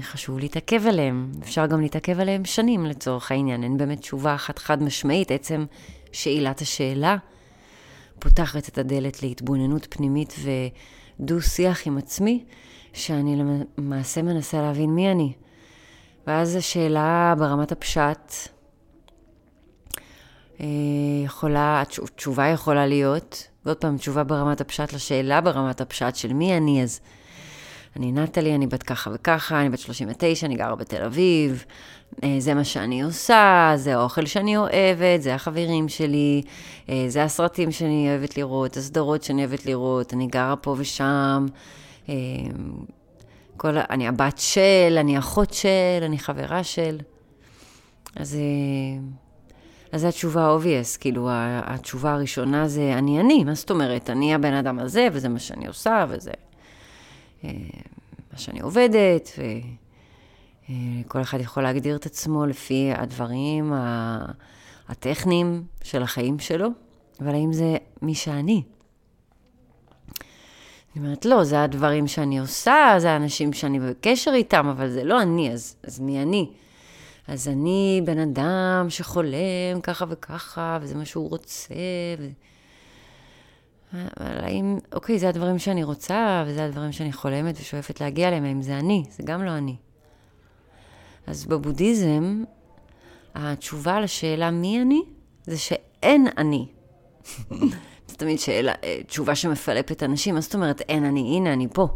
שחשוב 0.00 0.38
להתעכב 0.38 0.86
עליהן. 0.86 1.30
אפשר 1.42 1.66
גם 1.66 1.80
להתעכב 1.80 2.20
עליהן 2.20 2.44
שנים 2.44 2.86
לצורך 2.86 3.32
העניין. 3.32 3.62
אין 3.62 3.76
באמת 3.76 4.00
תשובה 4.00 4.34
אחת 4.34 4.58
חד 4.58 4.82
משמעית. 4.82 5.30
עצם 5.30 5.64
שאלת 6.12 6.60
השאלה 6.60 7.16
פותחת 8.18 8.68
את 8.68 8.78
הדלת 8.78 9.22
להתבוננות 9.22 9.86
פנימית 9.90 10.34
ודו-שיח 11.20 11.86
עם 11.86 11.98
עצמי, 11.98 12.44
שאני 12.92 13.36
למעשה 13.78 14.22
מנסה 14.22 14.62
להבין 14.62 14.90
מי 14.90 15.10
אני. 15.10 15.32
ואז 16.26 16.56
השאלה 16.56 17.34
ברמת 17.38 17.72
הפשט 17.72 18.32
אה, 20.60 20.66
יכולה, 21.28 21.82
התשובה 21.82 22.46
יכולה 22.46 22.86
להיות, 22.86 23.48
ועוד 23.64 23.76
פעם, 23.76 23.96
תשובה 23.96 24.24
ברמת 24.24 24.60
הפשט 24.60 24.92
לשאלה 24.92 25.40
ברמת 25.40 25.80
הפשט 25.80 26.16
של 26.16 26.32
מי 26.32 26.56
אני, 26.56 26.82
אז 26.82 27.00
אני 27.96 28.12
נטלי, 28.12 28.54
אני 28.54 28.66
בת 28.66 28.82
ככה 28.82 29.10
וככה, 29.14 29.60
אני 29.60 29.70
בת 29.70 29.78
39, 29.78 30.46
אני 30.46 30.56
גרה 30.56 30.76
בתל 30.76 31.02
אביב, 31.04 31.64
אה, 32.24 32.36
זה 32.38 32.54
מה 32.54 32.64
שאני 32.64 33.02
עושה, 33.02 33.72
זה 33.76 33.94
האוכל 33.94 34.26
שאני 34.26 34.56
אוהבת, 34.56 35.22
זה 35.22 35.34
החברים 35.34 35.88
שלי, 35.88 36.42
אה, 36.88 37.04
זה 37.08 37.22
הסרטים 37.22 37.72
שאני 37.72 38.08
אוהבת 38.10 38.36
לראות, 38.36 38.76
הסדרות 38.76 39.22
שאני 39.22 39.44
אוהבת 39.44 39.66
לראות, 39.66 40.14
אני 40.14 40.26
גרה 40.26 40.56
פה 40.56 40.74
ושם. 40.78 41.46
אה, 42.08 42.14
כל, 43.56 43.76
אני 43.90 44.08
הבת 44.08 44.38
של, 44.38 44.96
אני 45.00 45.18
אחות 45.18 45.54
של, 45.54 46.02
אני 46.02 46.18
חברה 46.18 46.64
של. 46.64 46.98
אז, 48.16 48.36
אז 49.92 50.00
זו 50.00 50.06
התשובה 50.06 50.42
ה 50.44 50.50
obvious, 50.50 50.96
כאילו, 50.96 51.28
התשובה 51.32 52.12
הראשונה 52.12 52.68
זה 52.68 52.94
אני 52.98 53.20
אני, 53.20 53.44
מה 53.44 53.54
זאת 53.54 53.70
אומרת? 53.70 54.10
אני 54.10 54.34
הבן 54.34 54.52
אדם 54.52 54.78
הזה, 54.78 55.08
וזה 55.12 55.28
מה 55.28 55.38
שאני 55.38 55.66
עושה, 55.66 56.04
וזה... 56.08 56.30
מה 58.32 58.38
שאני 58.38 58.60
עובדת, 58.60 59.30
וכל 60.64 61.20
אחד 61.20 61.40
יכול 61.40 61.62
להגדיר 61.62 61.96
את 61.96 62.06
עצמו 62.06 62.46
לפי 62.46 62.90
הדברים 62.94 63.72
הטכניים 64.88 65.64
של 65.82 66.02
החיים 66.02 66.38
שלו, 66.38 66.68
אבל 67.20 67.34
האם 67.34 67.52
זה 67.52 67.76
מי 68.02 68.14
שאני? 68.14 68.62
אני 70.96 71.04
אומרת, 71.04 71.24
לא, 71.24 71.44
זה 71.44 71.62
הדברים 71.62 72.06
שאני 72.06 72.38
עושה, 72.38 72.94
זה 72.98 73.10
האנשים 73.10 73.52
שאני 73.52 73.80
בקשר 73.80 74.30
איתם, 74.34 74.68
אבל 74.68 74.90
זה 74.90 75.04
לא 75.04 75.22
אני, 75.22 75.52
אז, 75.52 75.76
אז 75.82 76.00
מי 76.00 76.22
אני? 76.22 76.50
אז 77.28 77.48
אני 77.48 78.02
בן 78.04 78.18
אדם 78.18 78.86
שחולם 78.88 79.80
ככה 79.82 80.04
וככה, 80.08 80.78
וזה 80.82 80.94
מה 80.94 81.04
שהוא 81.04 81.30
רוצה, 81.30 81.74
ו... 82.18 82.28
אבל 83.92 84.44
האם, 84.44 84.78
אוקיי, 84.92 85.18
זה 85.18 85.28
הדברים 85.28 85.58
שאני 85.58 85.84
רוצה, 85.84 86.44
וזה 86.46 86.64
הדברים 86.64 86.92
שאני 86.92 87.12
חולמת 87.12 87.56
ושואפת 87.60 88.00
להגיע 88.00 88.28
אליהם, 88.28 88.44
האם 88.44 88.62
זה 88.62 88.78
אני? 88.78 89.04
זה 89.10 89.22
גם 89.26 89.44
לא 89.44 89.50
אני. 89.50 89.76
אז 91.26 91.46
בבודהיזם, 91.46 92.44
התשובה 93.34 94.00
לשאלה 94.00 94.50
מי 94.50 94.82
אני, 94.82 95.02
זה 95.46 95.58
שאין 95.58 96.26
אני. 96.38 96.68
זו 98.08 98.16
תמיד 98.16 98.38
שאלה, 98.38 98.72
אה, 98.84 99.00
תשובה 99.06 99.34
שמפלפת 99.34 100.02
אנשים, 100.02 100.34
מה 100.34 100.40
זאת 100.40 100.54
אומרת 100.54 100.80
אין 100.80 101.04
אני? 101.04 101.36
הנה, 101.36 101.52
אני 101.52 101.68
פה. 101.72 101.88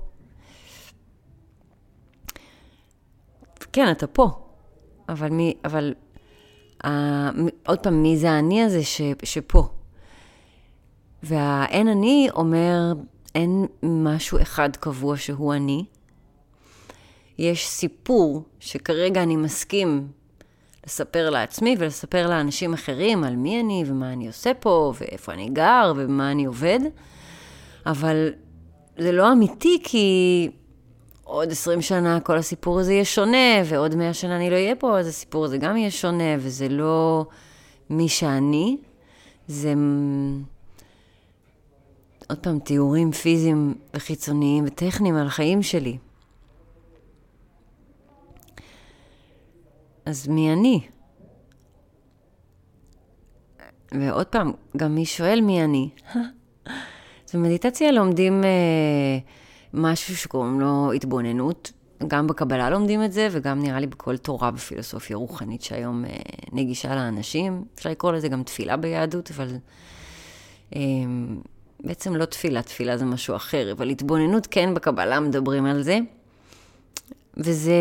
כן, 3.72 3.90
אתה 3.90 4.06
פה. 4.06 4.41
אבל 5.08 5.28
מי, 5.28 5.54
אבל, 5.64 5.94
uh, 6.84 6.88
עוד 7.66 7.78
פעם, 7.78 8.02
מי 8.02 8.16
זה 8.16 8.30
האני 8.30 8.62
הזה 8.62 8.84
ש, 8.84 9.00
שפה? 9.24 9.68
והאין 11.22 11.88
אני 11.88 12.28
אומר, 12.34 12.92
אין 13.34 13.66
משהו 13.82 14.42
אחד 14.42 14.76
קבוע 14.76 15.16
שהוא 15.16 15.54
אני. 15.54 15.84
יש 17.38 17.68
סיפור 17.68 18.42
שכרגע 18.60 19.22
אני 19.22 19.36
מסכים 19.36 20.08
לספר 20.86 21.30
לעצמי 21.30 21.76
ולספר 21.78 22.28
לאנשים 22.28 22.74
אחרים 22.74 23.24
על 23.24 23.36
מי 23.36 23.60
אני 23.60 23.84
ומה 23.86 24.12
אני 24.12 24.26
עושה 24.26 24.54
פה 24.54 24.92
ואיפה 25.00 25.32
אני 25.32 25.48
גר 25.48 25.92
ומה 25.96 26.30
אני 26.30 26.44
עובד, 26.44 26.78
אבל 27.86 28.28
זה 28.98 29.12
לא 29.12 29.32
אמיתי 29.32 29.80
כי 29.84 30.48
עוד 31.32 31.50
20 31.50 31.82
שנה 31.82 32.20
כל 32.20 32.38
הסיפור 32.38 32.80
הזה 32.80 32.92
יהיה 32.92 33.04
שונה, 33.04 33.62
ועוד 33.64 33.94
100 33.94 34.14
שנה 34.14 34.36
אני 34.36 34.50
לא 34.50 34.54
אהיה 34.54 34.76
פה, 34.76 34.98
אז 34.98 35.06
הסיפור 35.06 35.44
הזה 35.44 35.58
גם 35.58 35.76
יהיה 35.76 35.90
שונה, 35.90 36.34
וזה 36.38 36.68
לא 36.68 37.26
מי 37.90 38.08
שאני, 38.08 38.76
זה 39.46 39.74
עוד 42.28 42.38
פעם, 42.38 42.58
תיאורים 42.58 43.12
פיזיים 43.12 43.74
וחיצוניים 43.94 44.64
וטכניים 44.66 45.16
על 45.16 45.26
החיים 45.26 45.62
שלי. 45.62 45.98
אז 50.06 50.28
מי 50.28 50.52
אני? 50.52 50.80
ועוד 53.92 54.26
פעם, 54.26 54.52
גם 54.76 54.94
מי 54.94 55.04
שואל 55.04 55.40
מי 55.40 55.64
אני? 55.64 55.88
אז 57.24 57.34
במדיטציה 57.34 57.92
לומדים 57.92 58.44
אה, 58.44 59.18
משהו 59.74 60.16
שקוראים 60.16 60.60
לו 60.60 60.92
התבוננות. 60.92 61.72
גם 62.06 62.26
בקבלה 62.26 62.70
לומדים 62.70 63.04
את 63.04 63.12
זה, 63.12 63.28
וגם 63.30 63.62
נראה 63.62 63.80
לי 63.80 63.86
בכל 63.86 64.16
תורה 64.16 64.50
בפילוסופיה 64.50 65.16
רוחנית 65.16 65.62
שהיום 65.62 66.04
אה, 66.04 66.10
נגישה 66.52 66.94
לאנשים. 66.94 67.64
אפשר 67.74 67.90
לקרוא 67.90 68.12
לזה 68.12 68.28
גם 68.28 68.42
תפילה 68.42 68.76
ביהדות, 68.76 69.30
אבל 69.30 69.48
אה, 70.76 70.80
בעצם 71.80 72.16
לא 72.16 72.24
תפילה, 72.24 72.62
תפילה 72.62 72.96
זה 72.96 73.04
משהו 73.04 73.36
אחר, 73.36 73.72
אבל 73.72 73.88
התבוננות 73.88 74.46
כן 74.50 74.74
בקבלה 74.74 75.20
מדברים 75.20 75.66
על 75.66 75.82
זה. 75.82 75.98
וזה 77.36 77.72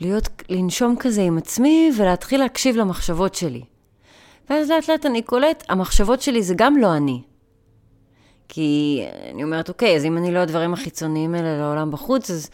להיות, 0.00 0.28
לנשום 0.48 0.96
כזה 0.98 1.22
עם 1.22 1.38
עצמי 1.38 1.90
ולהתחיל 1.98 2.40
להקשיב 2.40 2.76
למחשבות 2.76 3.34
שלי. 3.34 3.62
ואז 4.50 4.70
לאט 4.70 4.90
לאט 4.90 5.06
אני 5.06 5.22
קולט, 5.22 5.64
המחשבות 5.68 6.22
שלי 6.22 6.42
זה 6.42 6.54
גם 6.56 6.76
לא 6.76 6.96
אני. 6.96 7.22
כי 8.48 9.02
אני 9.32 9.44
אומרת, 9.44 9.68
אוקיי, 9.68 9.96
אז 9.96 10.04
אם 10.04 10.18
אני 10.18 10.32
לא 10.32 10.38
הדברים 10.38 10.72
החיצוניים 10.72 11.34
האלה 11.34 11.58
לעולם 11.58 11.90
בחוץ, 11.90 12.30
אז 12.30 12.50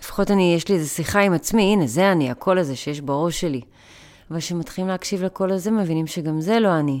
לפחות 0.00 0.30
אני, 0.30 0.54
יש 0.56 0.68
לי 0.68 0.74
איזו 0.74 0.88
שיחה 0.88 1.20
עם 1.20 1.32
עצמי, 1.32 1.62
הנה, 1.62 1.86
זה 1.86 2.12
אני, 2.12 2.30
הקול 2.30 2.58
הזה 2.58 2.76
שיש 2.76 3.00
בראש 3.00 3.40
שלי. 3.40 3.60
אבל 4.30 4.40
כשמתחילים 4.40 4.88
להקשיב 4.88 5.22
לקול 5.22 5.52
הזה, 5.52 5.70
מבינים 5.70 6.06
שגם 6.06 6.40
זה 6.40 6.60
לא 6.60 6.78
אני. 6.78 7.00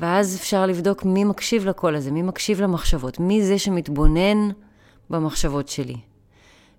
ואז 0.00 0.36
אפשר 0.36 0.66
לבדוק 0.66 1.04
מי 1.04 1.24
מקשיב 1.24 1.66
לקול 1.66 1.96
הזה, 1.96 2.10
מי 2.10 2.22
מקשיב 2.22 2.60
למחשבות, 2.60 3.20
מי 3.20 3.42
זה 3.42 3.58
שמתבונן 3.58 4.48
במחשבות 5.10 5.68
שלי. 5.68 5.96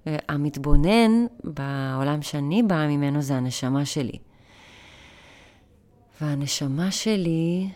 המתבונן 0.05 1.25
בעולם 1.43 2.22
שאני 2.22 2.63
באה 2.63 2.88
ממנו 2.88 3.22
זה 3.22 3.36
הנשמה 3.36 3.86
שלי. 3.86 4.17
והנשמה 6.22 6.91
שלי 6.91 7.69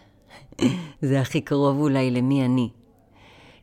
זה 1.01 1.21
הכי 1.21 1.41
קרוב 1.41 1.79
אולי 1.79 2.11
למי 2.11 2.45
אני. 2.45 2.69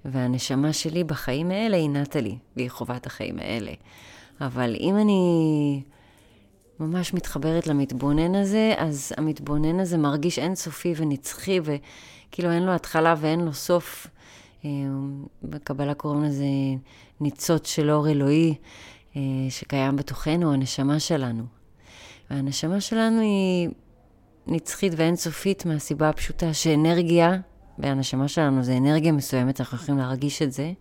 והנשמה 0.04 0.72
שלי 0.72 1.04
בחיים 1.04 1.50
האלה 1.50 1.76
היא 1.76 1.90
נטלי, 1.90 2.38
והיא 2.56 2.70
חובה 2.70 2.96
את 2.96 3.06
החיים 3.06 3.38
האלה. 3.38 3.72
אבל 4.40 4.76
אם 4.80 4.96
אני 4.96 5.82
ממש 6.80 7.14
מתחברת 7.14 7.66
למתבונן 7.66 8.34
הזה, 8.34 8.74
אז 8.78 9.12
המתבונן 9.16 9.80
הזה 9.80 9.98
מרגיש 9.98 10.38
אינסופי 10.38 10.94
ונצחי, 10.96 11.60
וכאילו 11.62 12.50
אין 12.50 12.62
לו 12.62 12.72
התחלה 12.72 13.14
ואין 13.20 13.40
לו 13.40 13.52
סוף. 13.52 14.06
אה, 14.64 14.70
בקבלה 15.42 15.94
קוראים 15.94 16.22
לזה 16.22 16.44
ניצוץ 17.20 17.68
של 17.68 17.90
אור 17.90 18.08
אלוהי. 18.08 18.54
אה, 19.16 19.22
שקיים 19.48 19.96
בתוכנו, 19.96 20.52
הנשמה 20.52 21.00
שלנו. 21.00 21.44
והנשמה 22.30 22.80
שלנו 22.80 23.20
היא 23.20 23.68
נצחית 24.46 24.92
ואינסופית 24.96 25.66
מהסיבה 25.66 26.08
הפשוטה 26.08 26.54
שאנרגיה, 26.54 27.36
והנשמה 27.82 28.28
שלנו 28.28 28.62
זה 28.62 28.76
אנרגיה 28.76 29.12
מסוימת, 29.12 29.60
אנחנו 29.60 29.76
יכולים 29.76 29.98
להרגיש 29.98 30.42
את 30.42 30.52
זה, 30.52 30.72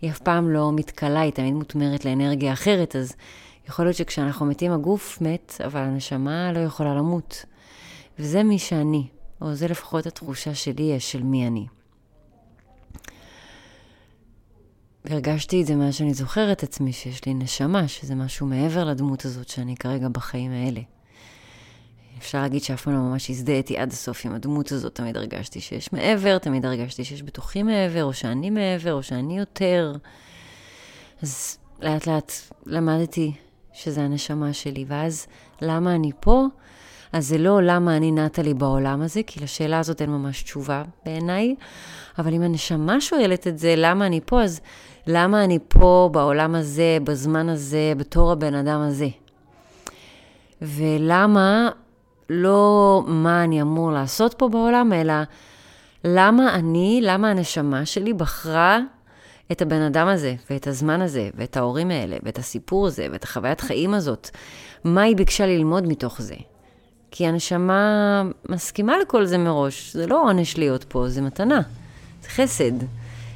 היא 0.00 0.10
אף 0.10 0.18
פעם 0.18 0.50
לא 0.50 0.72
מתכלה, 0.72 1.20
היא 1.20 1.32
תמיד 1.32 1.54
מותמרת 1.54 2.04
לאנרגיה 2.04 2.52
אחרת, 2.52 2.96
אז 2.96 3.16
יכול 3.68 3.84
להיות 3.84 3.96
שכשאנחנו 3.96 4.46
מתים 4.46 4.72
הגוף 4.72 5.20
מת, 5.20 5.60
אבל 5.64 5.80
הנשמה 5.80 6.52
לא 6.52 6.58
יכולה 6.58 6.94
למות. 6.94 7.44
וזה 8.18 8.42
מי 8.42 8.58
שאני, 8.58 9.06
או 9.40 9.54
זה 9.54 9.68
לפחות 9.68 10.06
התחושה 10.06 10.54
שלי 10.54 10.82
יש 10.82 11.12
של 11.12 11.22
מי 11.22 11.46
אני. 11.46 11.66
והרגשתי 15.04 15.62
את 15.62 15.66
זה 15.66 15.76
מאז 15.76 15.94
שאני 15.94 16.14
זוכרת 16.14 16.62
עצמי, 16.62 16.92
שיש 16.92 17.24
לי 17.26 17.34
נשמה, 17.34 17.88
שזה 17.88 18.14
משהו 18.14 18.46
מעבר 18.46 18.84
לדמות 18.84 19.24
הזאת 19.24 19.48
שאני 19.48 19.76
כרגע 19.76 20.08
בחיים 20.08 20.52
האלה. 20.52 20.80
אפשר 22.18 22.42
להגיד 22.42 22.62
שאף 22.62 22.82
פעם 22.82 22.94
לא 22.94 23.00
ממש 23.00 23.30
הזדהיתי 23.30 23.78
עד 23.78 23.92
הסוף 23.92 24.26
עם 24.26 24.34
הדמות 24.34 24.72
הזאת, 24.72 24.94
תמיד 24.94 25.16
הרגשתי 25.16 25.60
שיש 25.60 25.92
מעבר, 25.92 26.38
תמיד 26.38 26.66
הרגשתי 26.66 27.04
שיש 27.04 27.22
בתוכי 27.22 27.62
מעבר, 27.62 28.04
או 28.04 28.12
שאני 28.12 28.50
מעבר, 28.50 28.92
או 28.92 29.02
שאני 29.02 29.38
יותר. 29.38 29.92
אז 31.22 31.58
לאט 31.80 32.06
לאט 32.06 32.32
למדתי 32.66 33.32
שזה 33.72 34.00
הנשמה 34.00 34.52
שלי, 34.52 34.84
ואז 34.88 35.26
למה 35.62 35.94
אני 35.94 36.10
פה? 36.20 36.46
אז 37.12 37.28
זה 37.28 37.38
לא 37.38 37.62
למה 37.62 37.96
אני 37.96 38.12
נעתה 38.12 38.42
לי 38.42 38.54
בעולם 38.54 39.02
הזה, 39.02 39.20
כי 39.26 39.40
לשאלה 39.40 39.78
הזאת 39.78 40.02
אין 40.02 40.10
ממש 40.10 40.42
תשובה 40.42 40.82
בעיניי, 41.04 41.54
אבל 42.18 42.34
אם 42.34 42.42
הנשמה 42.42 43.00
שואלת 43.00 43.46
את 43.46 43.58
זה, 43.58 43.74
למה 43.76 44.06
אני 44.06 44.20
פה, 44.26 44.42
אז 44.42 44.60
למה 45.06 45.44
אני 45.44 45.58
פה 45.68 46.10
בעולם 46.12 46.54
הזה, 46.54 46.98
בזמן 47.04 47.48
הזה, 47.48 47.92
בתור 47.96 48.32
הבן 48.32 48.54
אדם 48.54 48.80
הזה? 48.80 49.08
ולמה 50.62 51.70
לא 52.30 53.02
מה 53.06 53.44
אני 53.44 53.62
אמור 53.62 53.92
לעשות 53.92 54.34
פה 54.34 54.48
בעולם, 54.48 54.92
אלא 54.92 55.14
למה 56.04 56.54
אני, 56.54 57.00
למה 57.02 57.30
הנשמה 57.30 57.86
שלי 57.86 58.12
בחרה 58.12 58.78
את 59.52 59.62
הבן 59.62 59.82
אדם 59.82 60.08
הזה, 60.08 60.34
ואת 60.50 60.66
הזמן 60.66 61.02
הזה, 61.02 61.30
ואת 61.34 61.56
ההורים 61.56 61.90
האלה, 61.90 62.16
ואת 62.22 62.38
הסיפור 62.38 62.86
הזה, 62.86 63.06
ואת 63.12 63.24
החוויית 63.24 63.60
חיים 63.60 63.94
הזאת. 63.94 64.30
מה 64.84 65.02
היא 65.02 65.16
ביקשה 65.16 65.46
ללמוד 65.46 65.86
מתוך 65.86 66.20
זה? 66.20 66.34
כי 67.10 67.26
הנשמה 67.26 68.22
מסכימה 68.48 68.98
לכל 69.02 69.24
זה 69.24 69.38
מראש. 69.38 69.92
זה 69.92 70.06
לא 70.06 70.22
עונש 70.22 70.58
להיות 70.58 70.84
פה, 70.84 71.08
זה 71.08 71.22
מתנה. 71.22 71.60
זה 72.22 72.28
חסד. 72.28 72.72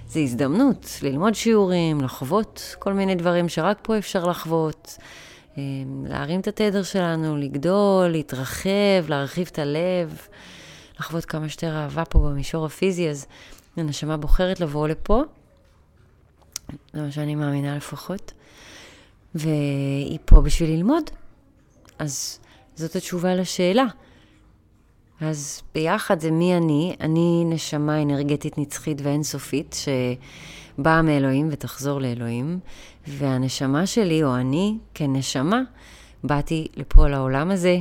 זה 0.09 0.21
הזדמנות 0.21 0.99
ללמוד 1.03 1.35
שיעורים, 1.35 2.01
לחוות 2.01 2.77
כל 2.79 2.93
מיני 2.93 3.15
דברים 3.15 3.49
שרק 3.49 3.79
פה 3.83 3.99
אפשר 3.99 4.25
לחוות. 4.25 4.99
אה, 5.59 5.63
להרים 6.05 6.41
את 6.41 6.49
התדר 6.49 6.83
שלנו, 6.83 7.37
לגדול, 7.37 8.09
להתרחב, 8.09 9.09
להרחיב 9.09 9.49
את 9.53 9.59
הלב, 9.59 10.27
לחוות 11.01 11.25
כמה 11.25 11.49
שיותר 11.49 11.77
אהבה 11.77 12.05
פה 12.05 12.19
במישור 12.19 12.67
הפיזי, 12.67 13.11
אז 13.11 13.27
הנשמה 13.77 14.17
בוחרת 14.17 14.61
לבוא 14.61 14.89
לפה, 14.89 15.23
זה 16.93 17.03
מה 17.03 17.11
שאני 17.11 17.35
מאמינה 17.35 17.77
לפחות, 17.77 18.33
והיא 19.35 20.19
פה 20.25 20.41
בשביל 20.41 20.71
ללמוד. 20.71 21.11
אז 21.99 22.41
זאת 22.75 22.97
התשובה 22.97 23.35
לשאלה. 23.35 23.85
אז 25.23 25.63
ביחד 25.75 26.21
זה 26.21 26.31
מי 26.31 26.57
אני, 26.57 26.97
אני 27.01 27.45
נשמה 27.47 28.03
אנרגטית 28.03 28.59
נצחית 28.59 29.01
ואינסופית, 29.03 29.77
שבאה 30.79 31.03
מאלוהים 31.03 31.49
ותחזור 31.51 32.01
לאלוהים, 32.01 32.59
והנשמה 33.07 33.87
שלי, 33.87 34.25
או 34.25 34.37
אני, 34.37 34.79
כנשמה, 34.95 35.61
באתי 36.25 36.69
לפה 36.77 37.09
לעולם 37.09 37.51
הזה 37.51 37.79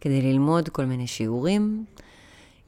כדי 0.00 0.22
ללמוד 0.22 0.68
כל 0.68 0.84
מיני 0.84 1.06
שיעורים, 1.06 1.84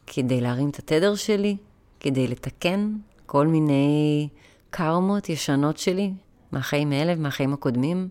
כדי 0.06 0.40
להרים 0.40 0.68
את 0.68 0.78
התדר 0.78 1.14
שלי, 1.14 1.56
כדי 2.00 2.28
לתקן 2.28 2.92
כל 3.26 3.46
מיני 3.46 4.28
קרמות 4.70 5.28
ישנות 5.28 5.78
שלי 5.78 6.12
מהחיים 6.52 6.92
האלה 6.92 7.12
ומהחיים 7.16 7.52
הקודמים. 7.52 8.08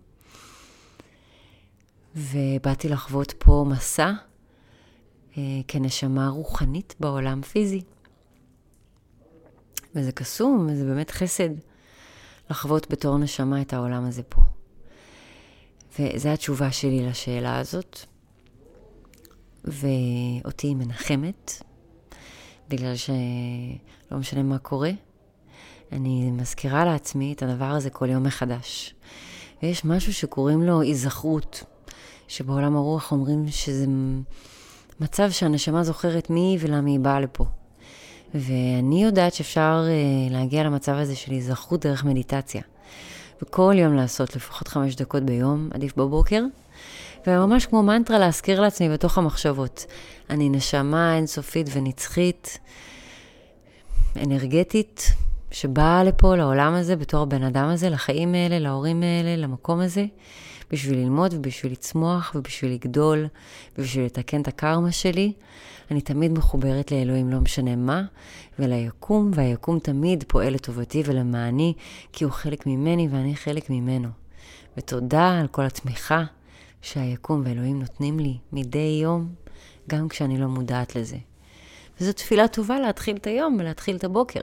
ובאתי 2.16 2.90
לחוות 2.90 3.34
פה 3.38 3.66
מסע 3.68 4.12
כנשמה 5.68 6.30
רוחנית 6.30 6.96
בעולם 7.00 7.42
פיזי. 7.42 7.82
וזה 9.96 10.12
קסום, 10.12 10.68
וזה 10.72 10.86
באמת 10.86 11.12
חסד 11.12 11.50
לחוות 12.50 12.90
בתור 12.90 13.18
נשמה 13.18 13.62
את 13.62 13.74
העולם 13.74 14.06
הזה 14.06 14.24
פה. 14.24 14.42
וזו 16.00 16.30
התשובה 16.30 16.72
שלי 16.72 17.06
לשאלה 17.06 17.60
הזאת. 17.60 18.00
ואותי 19.64 20.68
היא 20.68 20.76
מנחמת, 20.76 21.64
בגלל 22.70 22.96
שלא 22.96 24.18
משנה 24.18 24.44
מה 24.44 24.58
קורה, 24.58 24.92
אני 25.92 26.32
מזכירה 26.32 26.86
לעצמי 26.86 27.34
את 27.34 27.44
הדבר 27.44 27.66
הזה 27.66 27.90
כל 27.90 28.10
יום 28.10 28.24
מחדש. 28.24 28.96
ויש 29.64 29.86
משהו 29.86 30.14
שקוראים 30.14 30.62
לו 30.64 30.82
היזכרות, 30.82 31.64
שבעולם 32.28 32.76
הרוח 32.76 33.12
אומרים 33.12 33.48
שזה 33.48 33.86
מצב 35.00 35.32
שהנשמה 35.32 35.84
זוכרת 35.84 36.30
מי 36.30 36.40
היא 36.40 36.58
ולמה 36.62 36.90
היא 36.90 37.00
באה 37.00 37.20
לפה. 37.20 37.46
ואני 38.34 39.04
יודעת 39.04 39.34
שאפשר 39.34 39.84
uh, 39.86 40.34
להגיע 40.34 40.64
למצב 40.64 40.92
הזה 40.92 41.16
של 41.16 41.32
היזכרות 41.32 41.86
דרך 41.86 42.04
מדיטציה. 42.04 42.62
וכל 43.42 43.74
יום 43.78 43.94
לעשות 43.94 44.36
לפחות 44.36 44.68
חמש 44.68 44.96
דקות 44.96 45.24
ביום, 45.24 45.70
עדיף 45.74 45.98
בבוקר, 45.98 46.44
וממש 47.28 47.66
כמו 47.66 47.84
מנטרה 47.84 48.20
להזכיר 48.20 48.62
לעצמי 48.62 48.90
בתוך 48.90 49.18
המחשבות. 49.18 49.86
אני 50.30 50.50
נשמה 50.50 51.16
אינסופית 51.16 51.68
ונצחית, 51.74 52.60
אנרגטית, 54.24 55.14
שבאה 55.52 56.04
לפה, 56.04 56.36
לעולם 56.36 56.74
הזה, 56.74 56.96
בתור 56.96 57.22
הבן 57.22 57.44
אדם 57.44 57.66
הזה, 57.66 57.90
לחיים 57.90 58.34
האלה, 58.34 58.60
להורים 58.60 59.04
האלה, 59.04 59.36
למקום 59.36 59.80
הזה, 59.80 60.06
בשביל 60.72 61.00
ללמוד 61.00 61.34
ובשביל 61.34 61.72
לצמוח 61.72 62.32
ובשביל 62.36 62.72
לגדול 62.72 63.28
ובשביל 63.78 64.06
לתקן 64.06 64.42
את 64.42 64.48
הקרמה 64.48 64.92
שלי. 64.92 65.34
אני 65.92 66.02
תמיד 66.02 66.32
מחוברת 66.32 66.92
לאלוהים, 66.92 67.30
לא 67.30 67.40
משנה 67.40 67.76
מה, 67.76 68.04
וליקום, 68.60 69.32
והיקום 69.34 69.80
תמיד 69.80 70.24
פועל 70.28 70.54
לטובתי 70.54 71.04
ולמעני, 71.06 71.74
כי 72.14 72.24
הוא 72.24 72.34
חלק 72.34 72.68
ממני 72.68 73.08
ואני 73.12 73.36
חלק 73.36 73.70
ממנו. 73.70 74.10
ותודה 74.78 75.40
על 75.40 75.48
כל 75.48 75.66
התמיכה 75.66 76.24
שהיקום 76.82 77.42
ואלוהים 77.46 77.80
נותנים 77.80 78.20
לי 78.20 78.38
מדי 78.52 79.00
יום, 79.02 79.30
גם 79.90 80.10
כשאני 80.10 80.38
לא 80.38 80.48
מודעת 80.48 80.96
לזה. 80.96 81.18
וזו 82.00 82.14
תפילה 82.14 82.48
טובה 82.48 82.80
להתחיל 82.80 83.16
את 83.16 83.28
היום 83.28 83.58
ולהתחיל 83.60 83.96
את 83.96 84.04
הבוקר. 84.04 84.40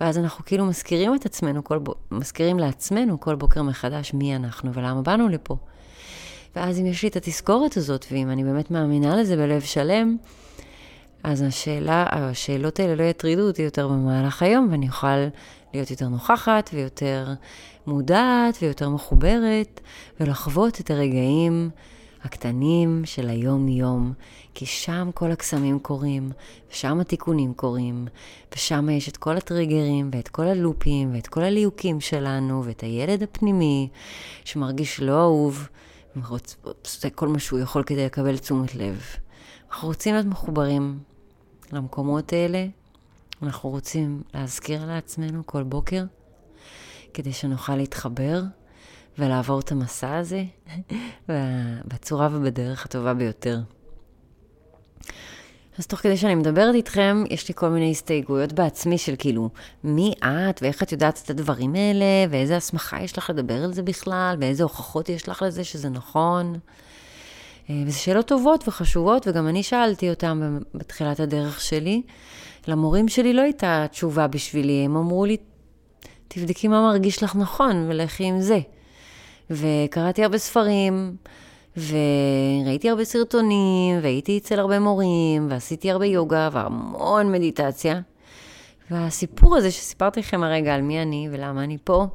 ואז 0.00 0.18
אנחנו 0.18 0.44
כאילו 0.44 0.66
מזכירים 0.66 1.14
את 1.14 1.26
עצמנו, 1.26 1.64
כל 1.64 1.78
ב... 1.78 1.88
מזכירים 2.10 2.58
לעצמנו 2.58 3.20
כל 3.20 3.34
בוקר 3.34 3.62
מחדש 3.62 4.14
מי 4.14 4.36
אנחנו 4.36 4.74
ולמה 4.74 5.02
באנו 5.02 5.28
לפה. 5.28 5.56
ואז 6.56 6.80
אם 6.80 6.86
יש 6.86 7.02
לי 7.02 7.08
את 7.08 7.16
התזכורת 7.16 7.76
הזאת, 7.76 8.06
ואם 8.12 8.30
אני 8.30 8.44
באמת 8.44 8.70
מאמינה 8.70 9.16
לזה 9.16 9.36
בלב 9.36 9.60
שלם, 9.60 10.16
אז 11.24 11.42
השאלה, 11.42 12.06
השאלות 12.10 12.80
האלה 12.80 12.94
לא 12.94 13.02
יטרידו 13.02 13.42
אותי 13.46 13.62
יותר 13.62 13.88
במהלך 13.88 14.42
היום, 14.42 14.68
ואני 14.70 14.88
אוכל 14.88 15.16
להיות 15.74 15.90
יותר 15.90 16.08
נוכחת 16.08 16.70
ויותר 16.72 17.26
מודעת 17.86 18.58
ויותר 18.62 18.88
מחוברת, 18.88 19.80
ולחוות 20.20 20.80
את 20.80 20.90
הרגעים 20.90 21.70
הקטנים 22.24 23.02
של 23.04 23.28
היום-יום, 23.28 24.12
כי 24.54 24.66
שם 24.66 25.10
כל 25.14 25.32
הקסמים 25.32 25.78
קורים, 25.78 26.32
ושם 26.70 27.00
התיקונים 27.00 27.54
קורים, 27.54 28.06
ושם 28.54 28.88
יש 28.90 29.08
את 29.08 29.16
כל 29.16 29.36
הטריגרים, 29.36 30.10
ואת 30.12 30.28
כל 30.28 30.46
הלופים, 30.46 31.14
ואת 31.14 31.26
כל 31.26 31.42
הליהוקים 31.42 32.00
שלנו, 32.00 32.64
ואת 32.64 32.80
הילד 32.80 33.22
הפנימי, 33.22 33.88
שמרגיש 34.44 35.00
לא 35.00 35.20
אהוב, 35.20 35.68
ועושה 36.16 37.10
כל 37.10 37.28
מה 37.28 37.38
שהוא 37.38 37.58
יכול 37.58 37.82
כדי 37.82 38.04
לקבל 38.04 38.38
תשומת 38.38 38.74
לב. 38.74 39.02
אנחנו 39.70 39.88
רוצים 39.88 40.14
להיות 40.14 40.26
מחוברים 40.26 40.98
למקומות 41.72 42.32
האלה, 42.32 42.66
אנחנו 43.42 43.68
רוצים 43.70 44.22
להזכיר 44.34 44.86
לעצמנו 44.86 45.42
כל 45.46 45.62
בוקר, 45.62 46.04
כדי 47.14 47.32
שנוכל 47.32 47.76
להתחבר 47.76 48.42
ולעבור 49.18 49.60
את 49.60 49.72
המסע 49.72 50.16
הזה 50.16 50.44
בצורה 51.86 52.28
ובדרך 52.32 52.86
הטובה 52.86 53.14
ביותר. 53.14 53.60
אז 55.78 55.86
תוך 55.86 56.00
כדי 56.00 56.16
שאני 56.16 56.34
מדברת 56.34 56.74
איתכם, 56.74 57.24
יש 57.30 57.48
לי 57.48 57.54
כל 57.54 57.68
מיני 57.68 57.90
הסתייגויות 57.90 58.52
בעצמי 58.52 58.98
של 58.98 59.14
כאילו, 59.18 59.50
מי 59.84 60.14
את 60.22 60.62
ואיך 60.62 60.82
את 60.82 60.92
יודעת 60.92 61.20
את 61.24 61.30
הדברים 61.30 61.74
האלה, 61.74 62.04
ואיזה 62.30 62.56
הסמכה 62.56 63.02
יש 63.02 63.18
לך 63.18 63.30
לדבר 63.30 63.64
על 63.64 63.72
זה 63.72 63.82
בכלל, 63.82 64.36
ואיזה 64.40 64.62
הוכחות 64.62 65.08
יש 65.08 65.28
לך 65.28 65.42
לזה 65.42 65.64
שזה 65.64 65.88
נכון. 65.88 66.54
אה, 67.70 67.82
וזה 67.86 67.98
שאלות 67.98 68.26
טובות 68.26 68.68
וחשובות, 68.68 69.28
וגם 69.28 69.48
אני 69.48 69.62
שאלתי 69.62 70.10
אותם 70.10 70.58
בתחילת 70.74 71.20
הדרך 71.20 71.60
שלי. 71.60 72.02
למורים 72.68 73.08
שלי 73.08 73.32
לא 73.32 73.42
הייתה 73.42 73.86
תשובה 73.90 74.26
בשבילי, 74.26 74.84
הם 74.84 74.96
אמרו 74.96 75.24
לי, 75.24 75.36
תבדקי 76.28 76.68
מה 76.68 76.82
מרגיש 76.82 77.22
לך 77.22 77.36
נכון 77.36 77.86
ולכי 77.88 78.24
עם 78.24 78.40
זה. 78.40 78.58
וקראתי 79.50 80.22
הרבה 80.24 80.38
ספרים, 80.38 81.16
וראיתי 81.76 82.90
הרבה 82.90 83.04
סרטונים, 83.04 83.98
והייתי 84.02 84.38
אצל 84.38 84.58
הרבה 84.58 84.78
מורים, 84.78 85.46
ועשיתי 85.50 85.90
הרבה 85.90 86.06
יוגה 86.06 86.48
והמון 86.52 87.32
מדיטציה. 87.32 88.00
והסיפור 88.90 89.56
הזה 89.56 89.70
שסיפרתי 89.70 90.20
לכם 90.20 90.42
הרגע 90.42 90.74
על 90.74 90.82
מי 90.82 91.02
אני 91.02 91.28
ולמה 91.32 91.64
אני 91.64 91.78
פה, 91.84 92.06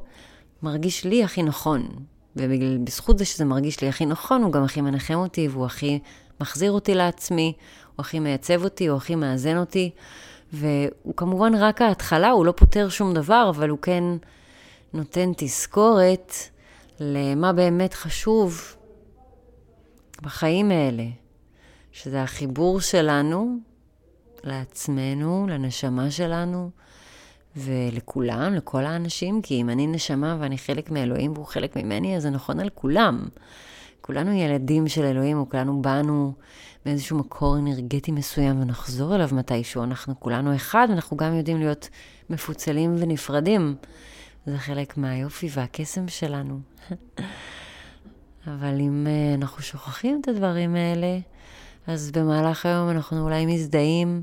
מרגיש 0.62 1.04
לי 1.04 1.24
הכי 1.24 1.42
נכון. 1.42 1.88
ובזכות 2.36 3.18
זה 3.18 3.24
שזה 3.24 3.44
מרגיש 3.44 3.80
לי 3.80 3.88
הכי 3.88 4.06
נכון, 4.06 4.42
הוא 4.42 4.52
גם 4.52 4.64
הכי 4.64 4.80
מנחם 4.80 5.14
אותי, 5.14 5.48
והוא 5.48 5.66
הכי 5.66 5.98
מחזיר 6.40 6.72
אותי 6.72 6.94
לעצמי, 6.94 7.52
הוא 7.96 8.04
הכי 8.04 8.18
מייצב 8.18 8.64
אותי, 8.64 8.86
הוא 8.86 8.96
הכי 8.96 9.14
מאזן 9.14 9.56
אותי. 9.56 9.90
והוא 10.52 11.14
כמובן 11.16 11.54
רק 11.54 11.82
ההתחלה, 11.82 12.30
הוא 12.30 12.46
לא 12.46 12.52
פותר 12.52 12.88
שום 12.88 13.14
דבר, 13.14 13.46
אבל 13.50 13.68
הוא 13.68 13.78
כן 13.82 14.04
נותן 14.94 15.32
תזכורת 15.36 16.32
למה 17.00 17.52
באמת 17.52 17.94
חשוב 17.94 18.76
בחיים 20.22 20.70
האלה, 20.70 21.04
שזה 21.92 22.22
החיבור 22.22 22.80
שלנו 22.80 23.56
לעצמנו, 24.44 25.46
לנשמה 25.50 26.10
שלנו 26.10 26.70
ולכולם, 27.56 28.54
לכל 28.54 28.84
האנשים, 28.84 29.42
כי 29.42 29.60
אם 29.60 29.70
אני 29.70 29.86
נשמה 29.86 30.36
ואני 30.40 30.58
חלק 30.58 30.90
מאלוהים 30.90 31.32
והוא 31.32 31.46
חלק 31.46 31.76
ממני, 31.76 32.16
אז 32.16 32.22
זה 32.22 32.30
נכון 32.30 32.60
על 32.60 32.68
כולם. 32.68 33.28
כולנו 34.00 34.32
ילדים 34.32 34.88
של 34.88 35.04
אלוהים, 35.04 35.42
וכולנו 35.42 35.82
באנו 35.82 36.32
מאיזשהו 36.86 37.18
מקור 37.18 37.58
אנרגטי 37.58 38.12
מסוים 38.12 38.62
ונחזור 38.62 39.14
אליו 39.14 39.28
מתישהו. 39.32 39.82
אנחנו 39.82 40.20
כולנו 40.20 40.56
אחד, 40.56 40.86
ואנחנו 40.90 41.16
גם 41.16 41.34
יודעים 41.34 41.58
להיות 41.58 41.88
מפוצלים 42.30 42.94
ונפרדים. 42.98 43.76
זה 44.50 44.58
חלק 44.58 44.96
מהיופי 44.96 45.48
והקסם 45.50 46.08
שלנו. 46.08 46.60
אבל 48.46 48.80
אם 48.80 49.06
uh, 49.06 49.38
אנחנו 49.40 49.62
שוכחים 49.62 50.20
את 50.20 50.28
הדברים 50.28 50.74
האלה, 50.74 51.18
אז 51.86 52.10
במהלך 52.10 52.66
היום 52.66 52.90
אנחנו 52.90 53.24
אולי 53.24 53.46
מזדהים 53.46 54.22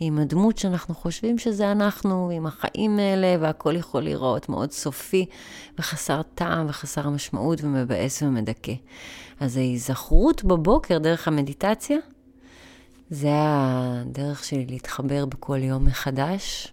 עם 0.00 0.18
הדמות 0.18 0.58
שאנחנו 0.58 0.94
חושבים 0.94 1.38
שזה 1.38 1.72
אנחנו, 1.72 2.30
עם 2.32 2.46
החיים 2.46 2.98
האלה, 2.98 3.36
והכל 3.40 3.76
יכול 3.76 4.02
להיראות 4.02 4.48
מאוד 4.48 4.72
סופי 4.72 5.26
וחסר 5.78 6.22
טעם 6.34 6.66
וחסר 6.68 7.08
משמעות 7.10 7.64
ומבאס 7.64 8.22
ומדכא. 8.22 8.74
אז 9.40 9.56
ההיזכרות 9.56 10.44
בבוקר 10.44 10.98
דרך 10.98 11.28
המדיטציה, 11.28 11.98
זה 13.10 13.30
הדרך 13.32 14.44
שלי 14.44 14.66
להתחבר 14.66 15.26
בכל 15.26 15.58
יום 15.62 15.84
מחדש. 15.84 16.72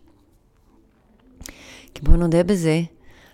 כי 1.94 2.02
בואו 2.02 2.18
נודה 2.18 2.44
בזה, 2.44 2.82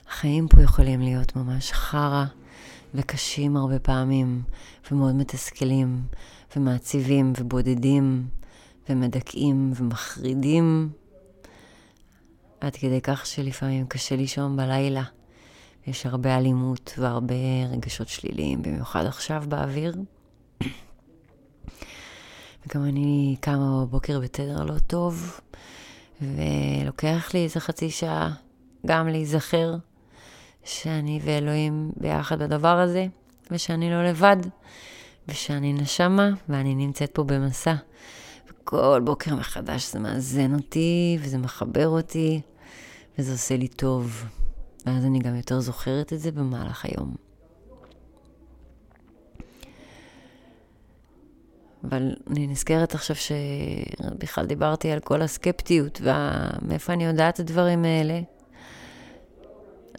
החיים 0.09 0.47
פה 0.47 0.61
יכולים 0.61 1.01
להיות 1.01 1.35
ממש 1.35 1.71
חרא 1.71 2.25
וקשים 2.93 3.57
הרבה 3.57 3.79
פעמים, 3.79 4.41
ומאוד 4.91 5.15
מתסכלים, 5.15 6.01
ומעציבים, 6.55 7.33
ובודדים, 7.39 8.27
ומדכאים, 8.89 9.73
ומחרידים, 9.75 10.89
עד 12.61 12.75
כדי 12.75 13.01
כך 13.01 13.25
שלפעמים 13.25 13.87
קשה 13.87 14.15
לישון 14.15 14.57
בלילה. 14.57 15.03
יש 15.87 16.05
הרבה 16.05 16.37
אלימות 16.37 16.93
והרבה 16.97 17.35
רגשות 17.71 18.07
שליליים, 18.07 18.61
במיוחד 18.61 19.05
עכשיו 19.05 19.43
באוויר. 19.47 19.95
וגם 22.67 22.83
אני 22.85 23.35
קמה 23.41 23.81
בבוקר 23.85 24.19
בתדר 24.19 24.63
לא 24.63 24.79
טוב, 24.87 25.39
ולוקח 26.21 27.29
לי 27.33 27.43
איזה 27.43 27.59
חצי 27.59 27.89
שעה 27.89 28.33
גם 28.85 29.07
להיזכר 29.07 29.75
שאני 30.63 31.19
ואלוהים 31.23 31.91
ביחד 31.97 32.39
בדבר 32.39 32.77
הזה, 32.79 33.07
ושאני 33.51 33.89
לא 33.89 34.03
לבד, 34.03 34.37
ושאני 35.27 35.73
נשמה, 35.73 36.29
ואני 36.49 36.75
נמצאת 36.75 37.11
פה 37.13 37.23
במסע. 37.23 37.75
וכל 38.49 39.01
בוקר 39.03 39.35
מחדש 39.35 39.91
זה 39.91 39.99
מאזן 39.99 40.53
אותי, 40.53 41.17
וזה 41.21 41.37
מחבר 41.37 41.87
אותי, 41.87 42.41
וזה 43.17 43.31
עושה 43.31 43.57
לי 43.57 43.67
טוב. 43.67 44.25
ואז 44.85 45.05
אני 45.05 45.19
גם 45.19 45.35
יותר 45.35 45.59
זוכרת 45.59 46.13
את 46.13 46.19
זה 46.19 46.31
במהלך 46.31 46.85
היום. 46.85 47.15
אבל 51.83 52.15
אני 52.29 52.47
נזכרת 52.47 52.95
עכשיו 52.95 53.15
שבכלל 53.15 54.45
דיברתי 54.45 54.91
על 54.91 54.99
כל 54.99 55.21
הסקפטיות 55.21 56.01
ומאיפה 56.01 56.93
אני 56.93 57.05
יודעת 57.05 57.33
את 57.33 57.39
הדברים 57.39 57.85
האלה. 57.85 58.21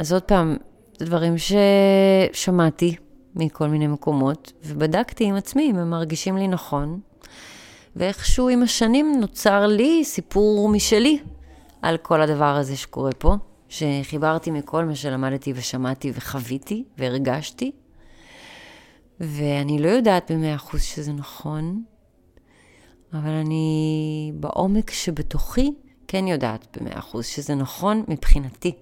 אז 0.01 0.13
עוד 0.13 0.23
פעם, 0.23 0.57
זה 0.99 1.05
דברים 1.07 1.35
ששמעתי 1.39 2.97
מכל 3.35 3.69
מיני 3.69 3.87
מקומות, 3.87 4.53
ובדקתי 4.65 5.25
עם 5.25 5.35
עצמי 5.35 5.71
אם 5.71 5.77
הם 5.77 5.91
מרגישים 5.91 6.37
לי 6.37 6.49
נכון, 6.49 7.01
ואיכשהו 7.97 8.49
עם 8.49 8.63
השנים 8.63 9.21
נוצר 9.21 9.67
לי 9.67 10.05
סיפור 10.05 10.69
משלי 10.69 11.19
על 11.83 11.97
כל 11.97 12.21
הדבר 12.21 12.57
הזה 12.57 12.77
שקורה 12.77 13.11
פה, 13.19 13.35
שחיברתי 13.69 14.51
מכל 14.51 14.85
מה 14.85 14.95
שלמדתי 14.95 15.53
ושמעתי 15.57 16.13
וחוויתי 16.15 16.85
והרגשתי, 16.99 17.73
ואני 19.21 19.79
לא 19.79 19.89
יודעת 19.89 20.31
במאה 20.31 20.55
אחוז 20.55 20.83
שזה 20.83 21.13
נכון, 21.13 21.83
אבל 23.13 23.31
אני 23.31 24.33
בעומק 24.35 24.91
שבתוכי 24.91 25.75
כן 26.09 26.27
יודעת 26.27 26.77
במאה 26.77 26.99
אחוז 26.99 27.27
שזה 27.27 27.55
נכון 27.55 28.05
מבחינתי. 28.09 28.75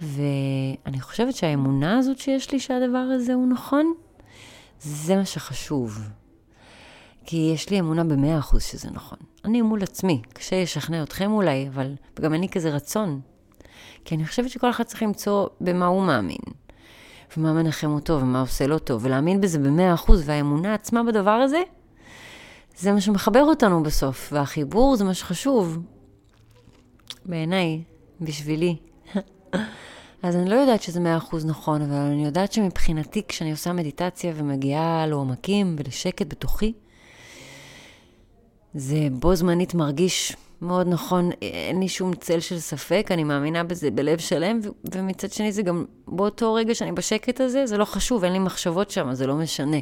ואני 0.00 1.00
חושבת 1.00 1.34
שהאמונה 1.34 1.98
הזאת 1.98 2.18
שיש 2.18 2.52
לי 2.52 2.60
שהדבר 2.60 2.98
הזה 2.98 3.34
הוא 3.34 3.48
נכון, 3.48 3.94
זה 4.80 5.16
מה 5.16 5.24
שחשוב. 5.24 6.00
כי 7.24 7.50
יש 7.54 7.70
לי 7.70 7.80
אמונה 7.80 8.04
במאה 8.04 8.38
אחוז 8.38 8.62
שזה 8.62 8.90
נכון. 8.90 9.18
אני 9.44 9.62
מול 9.62 9.82
עצמי, 9.82 10.22
קשה 10.32 10.62
לשכנע 10.62 11.02
אתכם 11.02 11.32
אולי, 11.32 11.68
אבל 11.68 11.94
גם 12.20 12.34
אני 12.34 12.48
כזה 12.48 12.70
רצון. 12.70 13.20
כי 14.04 14.14
אני 14.14 14.26
חושבת 14.26 14.50
שכל 14.50 14.70
אחד 14.70 14.84
צריך 14.84 15.02
למצוא 15.02 15.46
במה 15.60 15.86
הוא 15.86 16.02
מאמין, 16.02 16.40
ומה 17.36 17.52
מנחם 17.52 17.90
אותו, 17.90 18.20
ומה 18.20 18.40
עושה 18.40 18.66
לו 18.66 18.78
טוב, 18.78 19.04
ולהאמין 19.04 19.40
בזה 19.40 19.58
במאה 19.58 19.94
אחוז, 19.94 20.22
והאמונה 20.28 20.74
עצמה 20.74 21.04
בדבר 21.04 21.30
הזה, 21.30 21.62
זה 22.76 22.92
מה 22.92 23.00
שמחבר 23.00 23.42
אותנו 23.42 23.82
בסוף, 23.82 24.32
והחיבור 24.32 24.96
זה 24.96 25.04
מה 25.04 25.14
שחשוב. 25.14 25.78
בעיניי, 27.26 27.82
בשבילי. 28.20 28.76
אז 30.22 30.36
אני 30.36 30.50
לא 30.50 30.54
יודעת 30.54 30.82
שזה 30.82 31.00
מאה 31.00 31.16
אחוז 31.16 31.46
נכון, 31.46 31.82
אבל 31.82 31.94
אני 31.94 32.24
יודעת 32.24 32.52
שמבחינתי, 32.52 33.22
כשאני 33.28 33.50
עושה 33.50 33.72
מדיטציה 33.72 34.32
ומגיעה 34.36 35.06
לעומקים 35.06 35.76
ולשקט 35.78 36.26
בתוכי, 36.28 36.72
זה 38.74 39.08
בו 39.12 39.34
זמנית 39.34 39.74
מרגיש 39.74 40.36
מאוד 40.62 40.88
נכון, 40.88 41.30
אין 41.42 41.80
לי 41.80 41.88
שום 41.88 42.14
צל 42.14 42.40
של 42.40 42.58
ספק, 42.58 43.06
אני 43.10 43.24
מאמינה 43.24 43.64
בזה 43.64 43.90
בלב 43.90 44.18
שלם, 44.18 44.60
ו- 44.62 44.68
ומצד 44.94 45.32
שני 45.32 45.52
זה 45.52 45.62
גם 45.62 45.84
באותו 46.08 46.54
רגע 46.54 46.74
שאני 46.74 46.92
בשקט 46.92 47.40
הזה, 47.40 47.66
זה 47.66 47.76
לא 47.76 47.84
חשוב, 47.84 48.24
אין 48.24 48.32
לי 48.32 48.38
מחשבות 48.38 48.90
שם, 48.90 49.14
זה 49.14 49.26
לא 49.26 49.34
משנה. 49.34 49.76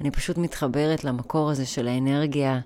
אני 0.00 0.10
פשוט 0.10 0.38
מתחברת 0.38 1.04
למקור 1.04 1.50
הזה 1.50 1.66
של 1.66 1.88
האנרגיה, 1.88 2.60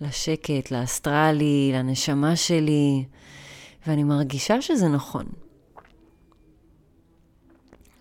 לשקט, 0.00 0.70
לאסטרלי, 0.70 1.70
לנשמה 1.74 2.36
שלי, 2.36 3.04
ואני 3.86 4.04
מרגישה 4.04 4.62
שזה 4.62 4.88
נכון. 4.88 5.24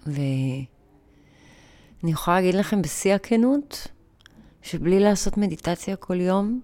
ואני 0.06 0.66
יכולה 2.04 2.38
להגיד 2.38 2.56
לכם 2.56 2.82
בשיא 2.82 3.13
הכנות, 3.13 3.88
שבלי 4.62 5.00
לעשות 5.00 5.38
מדיטציה 5.38 5.96
כל 5.96 6.22
יום, 6.22 6.62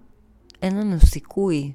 אין 0.62 0.76
לנו 0.76 1.00
סיכוי. 1.00 1.72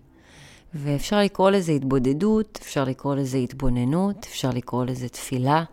ואפשר 0.74 1.20
לקרוא 1.20 1.50
לזה 1.52 1.72
התבודדות, 1.72 2.60
אפשר 2.62 2.84
לקרוא 2.84 3.16
לזה 3.16 3.38
התבוננות, 3.38 4.26
אפשר 4.30 4.50
לקרוא 4.50 4.86
לזה 4.86 5.10
תפילה, 5.10 5.64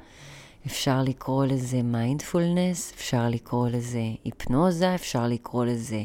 אפשר 0.66 1.02
לקרוא 1.02 1.46
לזה 1.46 1.82
מיינדפולנס, 1.82 2.92
אפשר 2.94 3.28
לקרוא 3.28 3.68
לזה 3.68 4.00
היפנוזה, 4.24 4.94
אפשר 4.94 5.26
לקרוא 5.26 5.64
לזה 5.64 6.02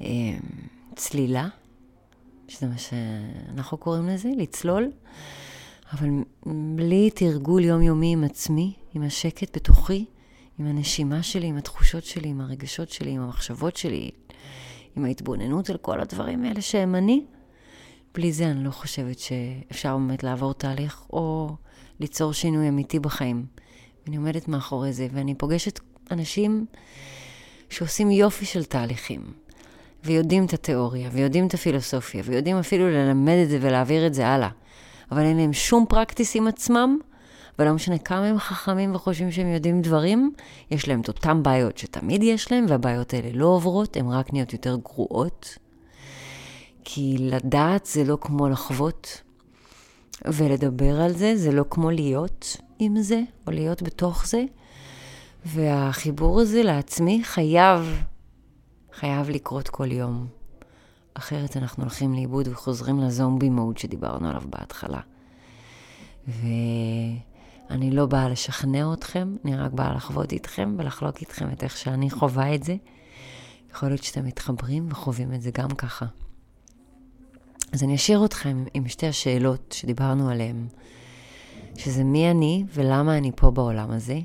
אה, 0.00 0.06
צלילה, 0.96 1.48
שזה 2.48 2.66
מה 2.66 2.78
שאנחנו 2.78 3.78
קוראים 3.78 4.08
לזה, 4.08 4.28
לצלול. 4.36 4.90
אבל 5.94 6.08
בלי 6.76 7.10
תרגול 7.10 7.64
יומיומי 7.64 8.12
עם 8.12 8.24
עצמי, 8.24 8.72
עם 8.94 9.02
השקט 9.02 9.56
בתוכי, 9.56 10.04
עם 10.58 10.66
הנשימה 10.66 11.22
שלי, 11.22 11.46
עם 11.46 11.56
התחושות 11.56 12.04
שלי, 12.04 12.28
עם 12.28 12.40
הרגשות 12.40 12.90
שלי, 12.90 13.10
עם 13.10 13.20
המחשבות 13.22 13.76
שלי, 13.76 14.10
עם 14.96 15.04
ההתבוננות 15.04 15.70
על 15.70 15.76
כל 15.76 16.00
הדברים 16.00 16.44
האלה 16.44 16.60
שהם 16.60 16.94
אני, 16.94 17.24
בלי 18.14 18.32
זה 18.32 18.50
אני 18.50 18.64
לא 18.64 18.70
חושבת 18.70 19.18
שאפשר 19.18 19.96
באמת 19.96 20.22
לעבור 20.22 20.54
תהליך 20.54 21.02
או 21.12 21.56
ליצור 22.00 22.32
שינוי 22.32 22.68
אמיתי 22.68 22.98
בחיים. 22.98 23.46
ואני 24.04 24.16
עומדת 24.16 24.48
מאחורי 24.48 24.92
זה, 24.92 25.06
ואני 25.12 25.34
פוגשת 25.34 25.80
אנשים 26.10 26.66
שעושים 27.70 28.10
יופי 28.10 28.44
של 28.44 28.64
תהליכים, 28.64 29.32
ויודעים 30.04 30.44
את 30.44 30.52
התיאוריה, 30.52 31.08
ויודעים 31.12 31.46
את 31.46 31.54
הפילוסופיה, 31.54 32.22
ויודעים 32.24 32.56
אפילו 32.56 32.90
ללמד 32.90 33.36
את 33.44 33.48
זה 33.48 33.58
ולהעביר 33.60 34.06
את 34.06 34.14
זה 34.14 34.28
הלאה. 34.28 34.48
אבל 35.14 35.22
אין 35.22 35.36
להם 35.36 35.52
שום 35.52 35.86
פרקטיס 35.88 36.36
עם 36.36 36.46
עצמם, 36.46 36.98
ולא 37.58 37.72
משנה 37.72 37.98
כמה 37.98 38.26
הם 38.26 38.38
חכמים 38.38 38.94
וחושבים 38.94 39.32
שהם 39.32 39.46
יודעים 39.46 39.82
דברים, 39.82 40.32
יש 40.70 40.88
להם 40.88 41.00
את 41.00 41.08
אותם 41.08 41.42
בעיות 41.42 41.78
שתמיד 41.78 42.22
יש 42.22 42.52
להם, 42.52 42.66
והבעיות 42.68 43.14
האלה 43.14 43.28
לא 43.32 43.46
עוברות, 43.46 43.96
הן 43.96 44.08
רק 44.08 44.32
נהיות 44.32 44.52
יותר 44.52 44.76
גרועות. 44.76 45.58
כי 46.84 47.16
לדעת 47.18 47.86
זה 47.86 48.04
לא 48.04 48.18
כמו 48.20 48.48
לחוות, 48.48 49.22
ולדבר 50.24 51.00
על 51.00 51.12
זה 51.12 51.36
זה 51.36 51.52
לא 51.52 51.64
כמו 51.70 51.90
להיות 51.90 52.56
עם 52.78 53.02
זה, 53.02 53.20
או 53.46 53.52
להיות 53.52 53.82
בתוך 53.82 54.26
זה. 54.26 54.44
והחיבור 55.44 56.40
הזה 56.40 56.62
לעצמי 56.62 57.20
חייב, 57.24 58.02
חייב 58.92 59.30
לקרות 59.30 59.68
כל 59.68 59.92
יום. 59.92 60.26
אחרת 61.14 61.56
אנחנו 61.56 61.82
הולכים 61.82 62.14
לאיבוד 62.14 62.48
וחוזרים 62.48 63.00
לזומבי 63.00 63.50
מוד 63.50 63.78
שדיברנו 63.78 64.28
עליו 64.28 64.42
בהתחלה. 64.46 65.00
ואני 66.26 67.90
לא 67.90 68.06
באה 68.06 68.28
לשכנע 68.28 68.92
אתכם, 68.92 69.36
אני 69.44 69.56
רק 69.56 69.72
באה 69.72 69.94
לחוות 69.94 70.32
איתכם 70.32 70.74
ולחלוק 70.78 71.20
איתכם 71.20 71.52
את 71.52 71.64
איך 71.64 71.76
שאני 71.76 72.10
חווה 72.10 72.54
את 72.54 72.62
זה. 72.62 72.76
יכול 73.70 73.88
להיות 73.88 74.02
שאתם 74.02 74.24
מתחברים 74.24 74.86
וחווים 74.90 75.34
את 75.34 75.42
זה 75.42 75.50
גם 75.50 75.68
ככה. 75.68 76.06
אז 77.72 77.82
אני 77.82 77.94
אשאיר 77.94 78.24
אתכם 78.24 78.64
עם 78.74 78.88
שתי 78.88 79.06
השאלות 79.06 79.74
שדיברנו 79.78 80.30
עליהן, 80.30 80.66
שזה 81.78 82.04
מי 82.04 82.30
אני 82.30 82.64
ולמה 82.74 83.18
אני 83.18 83.30
פה 83.36 83.50
בעולם 83.50 83.90
הזה, 83.90 84.18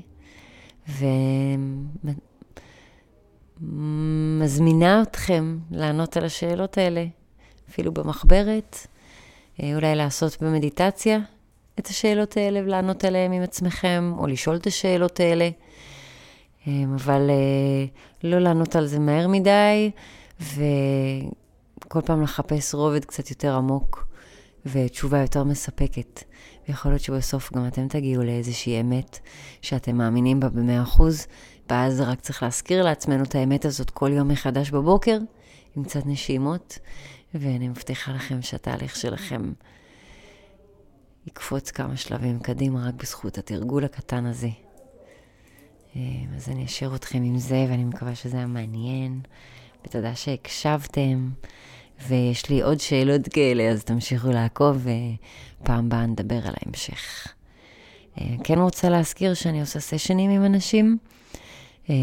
ומזמינה 3.62 5.02
אתכם 5.02 5.58
לענות 5.70 6.16
על 6.16 6.24
השאלות 6.24 6.78
האלה, 6.78 7.04
אפילו 7.70 7.92
במחברת, 7.92 8.86
אה, 9.62 9.74
אולי 9.74 9.96
לעשות 9.96 10.42
במדיטציה 10.42 11.18
את 11.78 11.86
השאלות 11.86 12.36
האלה 12.36 12.60
ולענות 12.60 13.04
עליהן 13.04 13.32
עם 13.32 13.42
עצמכם, 13.42 14.12
או 14.18 14.26
לשאול 14.26 14.56
את 14.56 14.66
השאלות 14.66 15.20
האלה, 15.20 15.50
אה, 16.66 16.72
אבל 16.94 17.30
אה, 17.30 17.84
לא 18.24 18.38
לענות 18.38 18.76
על 18.76 18.86
זה 18.86 18.98
מהר 18.98 19.28
מדי, 19.28 19.90
וכל 20.40 22.00
פעם 22.04 22.22
לחפש 22.22 22.74
רובד 22.74 23.04
קצת 23.04 23.30
יותר 23.30 23.54
עמוק 23.54 24.06
ותשובה 24.66 25.20
יותר 25.20 25.44
מספקת. 25.44 26.22
ויכול 26.70 26.92
להיות 26.92 27.02
שבסוף 27.02 27.52
גם 27.52 27.66
אתם 27.66 27.88
תגיעו 27.88 28.22
לאיזושהי 28.22 28.80
אמת 28.80 29.18
שאתם 29.62 29.96
מאמינים 29.96 30.40
בה 30.40 30.48
במאה 30.48 30.82
אחוז, 30.82 31.26
ואז 31.70 32.00
רק 32.00 32.20
צריך 32.20 32.42
להזכיר 32.42 32.82
לעצמנו 32.82 33.24
את 33.24 33.34
האמת 33.34 33.64
הזאת 33.64 33.90
כל 33.90 34.10
יום 34.12 34.28
מחדש 34.28 34.70
בבוקר, 34.70 35.18
עם 35.76 35.84
קצת 35.84 36.06
נשימות, 36.06 36.78
ואני 37.34 37.68
מבטיחה 37.68 38.12
לכם 38.12 38.42
שהתהליך 38.42 38.96
שלכם 38.96 39.52
יקפוץ 41.26 41.70
כמה 41.70 41.96
שלבים 41.96 42.38
קדימה 42.38 42.88
רק 42.88 42.94
בזכות 42.94 43.38
התרגול 43.38 43.84
הקטן 43.84 44.26
הזה. 44.26 44.50
אה, 45.96 46.00
אז 46.36 46.48
אני 46.48 46.64
אשאיר 46.64 46.94
אתכם 46.94 47.22
עם 47.22 47.38
זה, 47.38 47.66
ואני 47.68 47.84
מקווה 47.84 48.14
שזה 48.14 48.36
היה 48.36 48.46
מעניין, 48.46 49.20
ותודה 49.84 50.14
שהקשבתם. 50.14 51.30
ויש 52.08 52.50
לי 52.50 52.62
עוד 52.62 52.80
שאלות 52.80 53.28
כאלה, 53.28 53.68
אז 53.68 53.84
תמשיכו 53.84 54.28
לעקוב, 54.28 54.86
ופעם 55.60 55.88
באה 55.88 56.06
נדבר 56.06 56.46
על 56.46 56.54
ההמשך. 56.62 57.26
אה, 58.20 58.34
כן 58.44 58.58
רוצה 58.58 58.88
להזכיר 58.88 59.34
שאני 59.34 59.60
עושה 59.60 59.80
סשנים 59.80 60.30
עם 60.30 60.44
אנשים, 60.44 60.98
אה, 61.90 61.94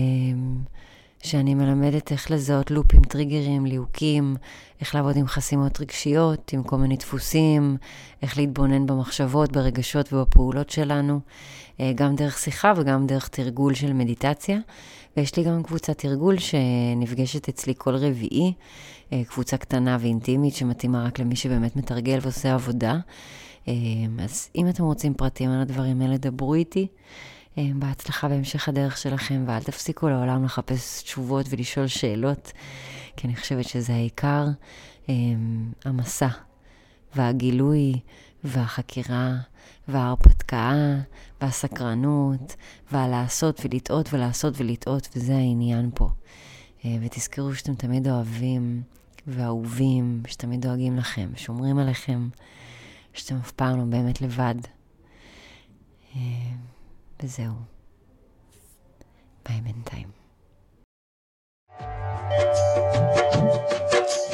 שאני 1.24 1.56
מלמדת 1.56 2.12
איך 2.12 2.32
לזהות 2.32 2.72
לופים, 2.72 3.02
טריגרים, 3.02 3.66
ליהוקים, 3.66 4.36
איך 4.82 4.96
לעבוד 4.96 5.18
עם 5.18 5.28
חסימות 5.28 5.82
רגשיות, 5.82 6.54
עם 6.54 6.64
כל 6.64 6.78
מיני 6.78 6.98
דפוסים, 6.98 7.78
איך 8.22 8.38
להתבונן 8.38 8.86
במחשבות, 8.86 9.52
ברגשות 9.52 10.14
ובפעולות 10.14 10.70
שלנו, 10.70 11.20
אה, 11.80 11.92
גם 11.96 12.16
דרך 12.16 12.38
שיחה 12.38 12.74
וגם 12.76 13.08
דרך 13.08 13.28
תרגול 13.28 13.74
של 13.74 13.94
מדיטציה. 13.94 14.58
ויש 15.18 15.36
לי 15.36 15.44
גם 15.44 15.64
קבוצת 15.64 15.98
תרגול 15.98 16.38
שנפגשת 16.38 17.50
אצלי 17.50 17.74
כל 17.78 17.96
רביעי, 17.96 18.54
אה, 19.14 19.24
קבוצה 19.24 19.58
קטנה 19.58 19.98
ואינטימית 20.00 20.54
שמתאימה 20.54 21.06
רק 21.06 21.20
למי 21.20 21.36
שבאמת 21.36 21.76
מתרגל 21.76 22.20
ועושה 22.22 22.54
עבודה. 22.54 22.98
אה, 23.68 23.74
אז 24.20 24.50
אם 24.56 24.70
אתם 24.70 24.84
רוצים 24.84 25.14
פרטים 25.14 25.50
על 25.50 25.62
הדברים 25.62 26.02
האלה, 26.02 26.18
דברו 26.18 26.54
איתי. 26.54 26.88
אה, 27.58 27.64
בהצלחה 27.76 28.28
בהמשך 28.28 28.70
הדרך 28.70 28.98
שלכם, 28.98 29.44
ואל 29.48 29.64
תפסיקו 29.64 30.10
לעולם 30.10 30.46
לחפש 30.46 31.04
תשובות 31.04 31.46
ולשאול 31.50 31.88
שאלות, 31.88 32.52
כי 33.16 33.28
אני 33.28 33.36
חושבת 33.36 33.66
שזה 33.66 33.94
העיקר, 33.94 34.46
המסע 35.86 36.28
והגילוי 37.16 37.94
והחקירה 38.48 39.32
וההרפתקה 39.88 40.74
והסקרנות 41.42 42.56
והלעשות 42.92 43.62
ולטעות 43.64 44.14
ולעשות 44.14 44.54
ולטעות, 44.58 45.10
וזה 45.16 45.34
העניין 45.36 45.90
פה. 45.96 46.10
ותזכרו 47.02 47.56
שאתם 47.56 47.76
תמיד 47.76 48.08
אוהבים 48.08 48.82
ואהובים, 49.28 50.24
שתמיד 50.28 50.62
דואגים 50.62 50.98
לכם, 50.98 51.30
שומרים 51.36 51.78
עליכם, 51.78 52.30
שאתם 53.14 53.36
אף 53.36 53.52
פעם 53.52 53.78
לא 53.78 53.84
באמת 53.84 54.22
לבד. 54.22 54.56
אה, 56.16 56.22
וזהו. 57.24 57.54
ביי 59.46 59.62
בינתיים. 59.62 60.08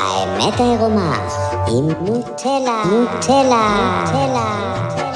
האמת 0.04 0.60
העירומה 0.60 1.18
עם 1.68 1.88
נוטלה, 2.02 2.84
נוטלה, 2.86 4.04
נוטלה. 4.06 5.12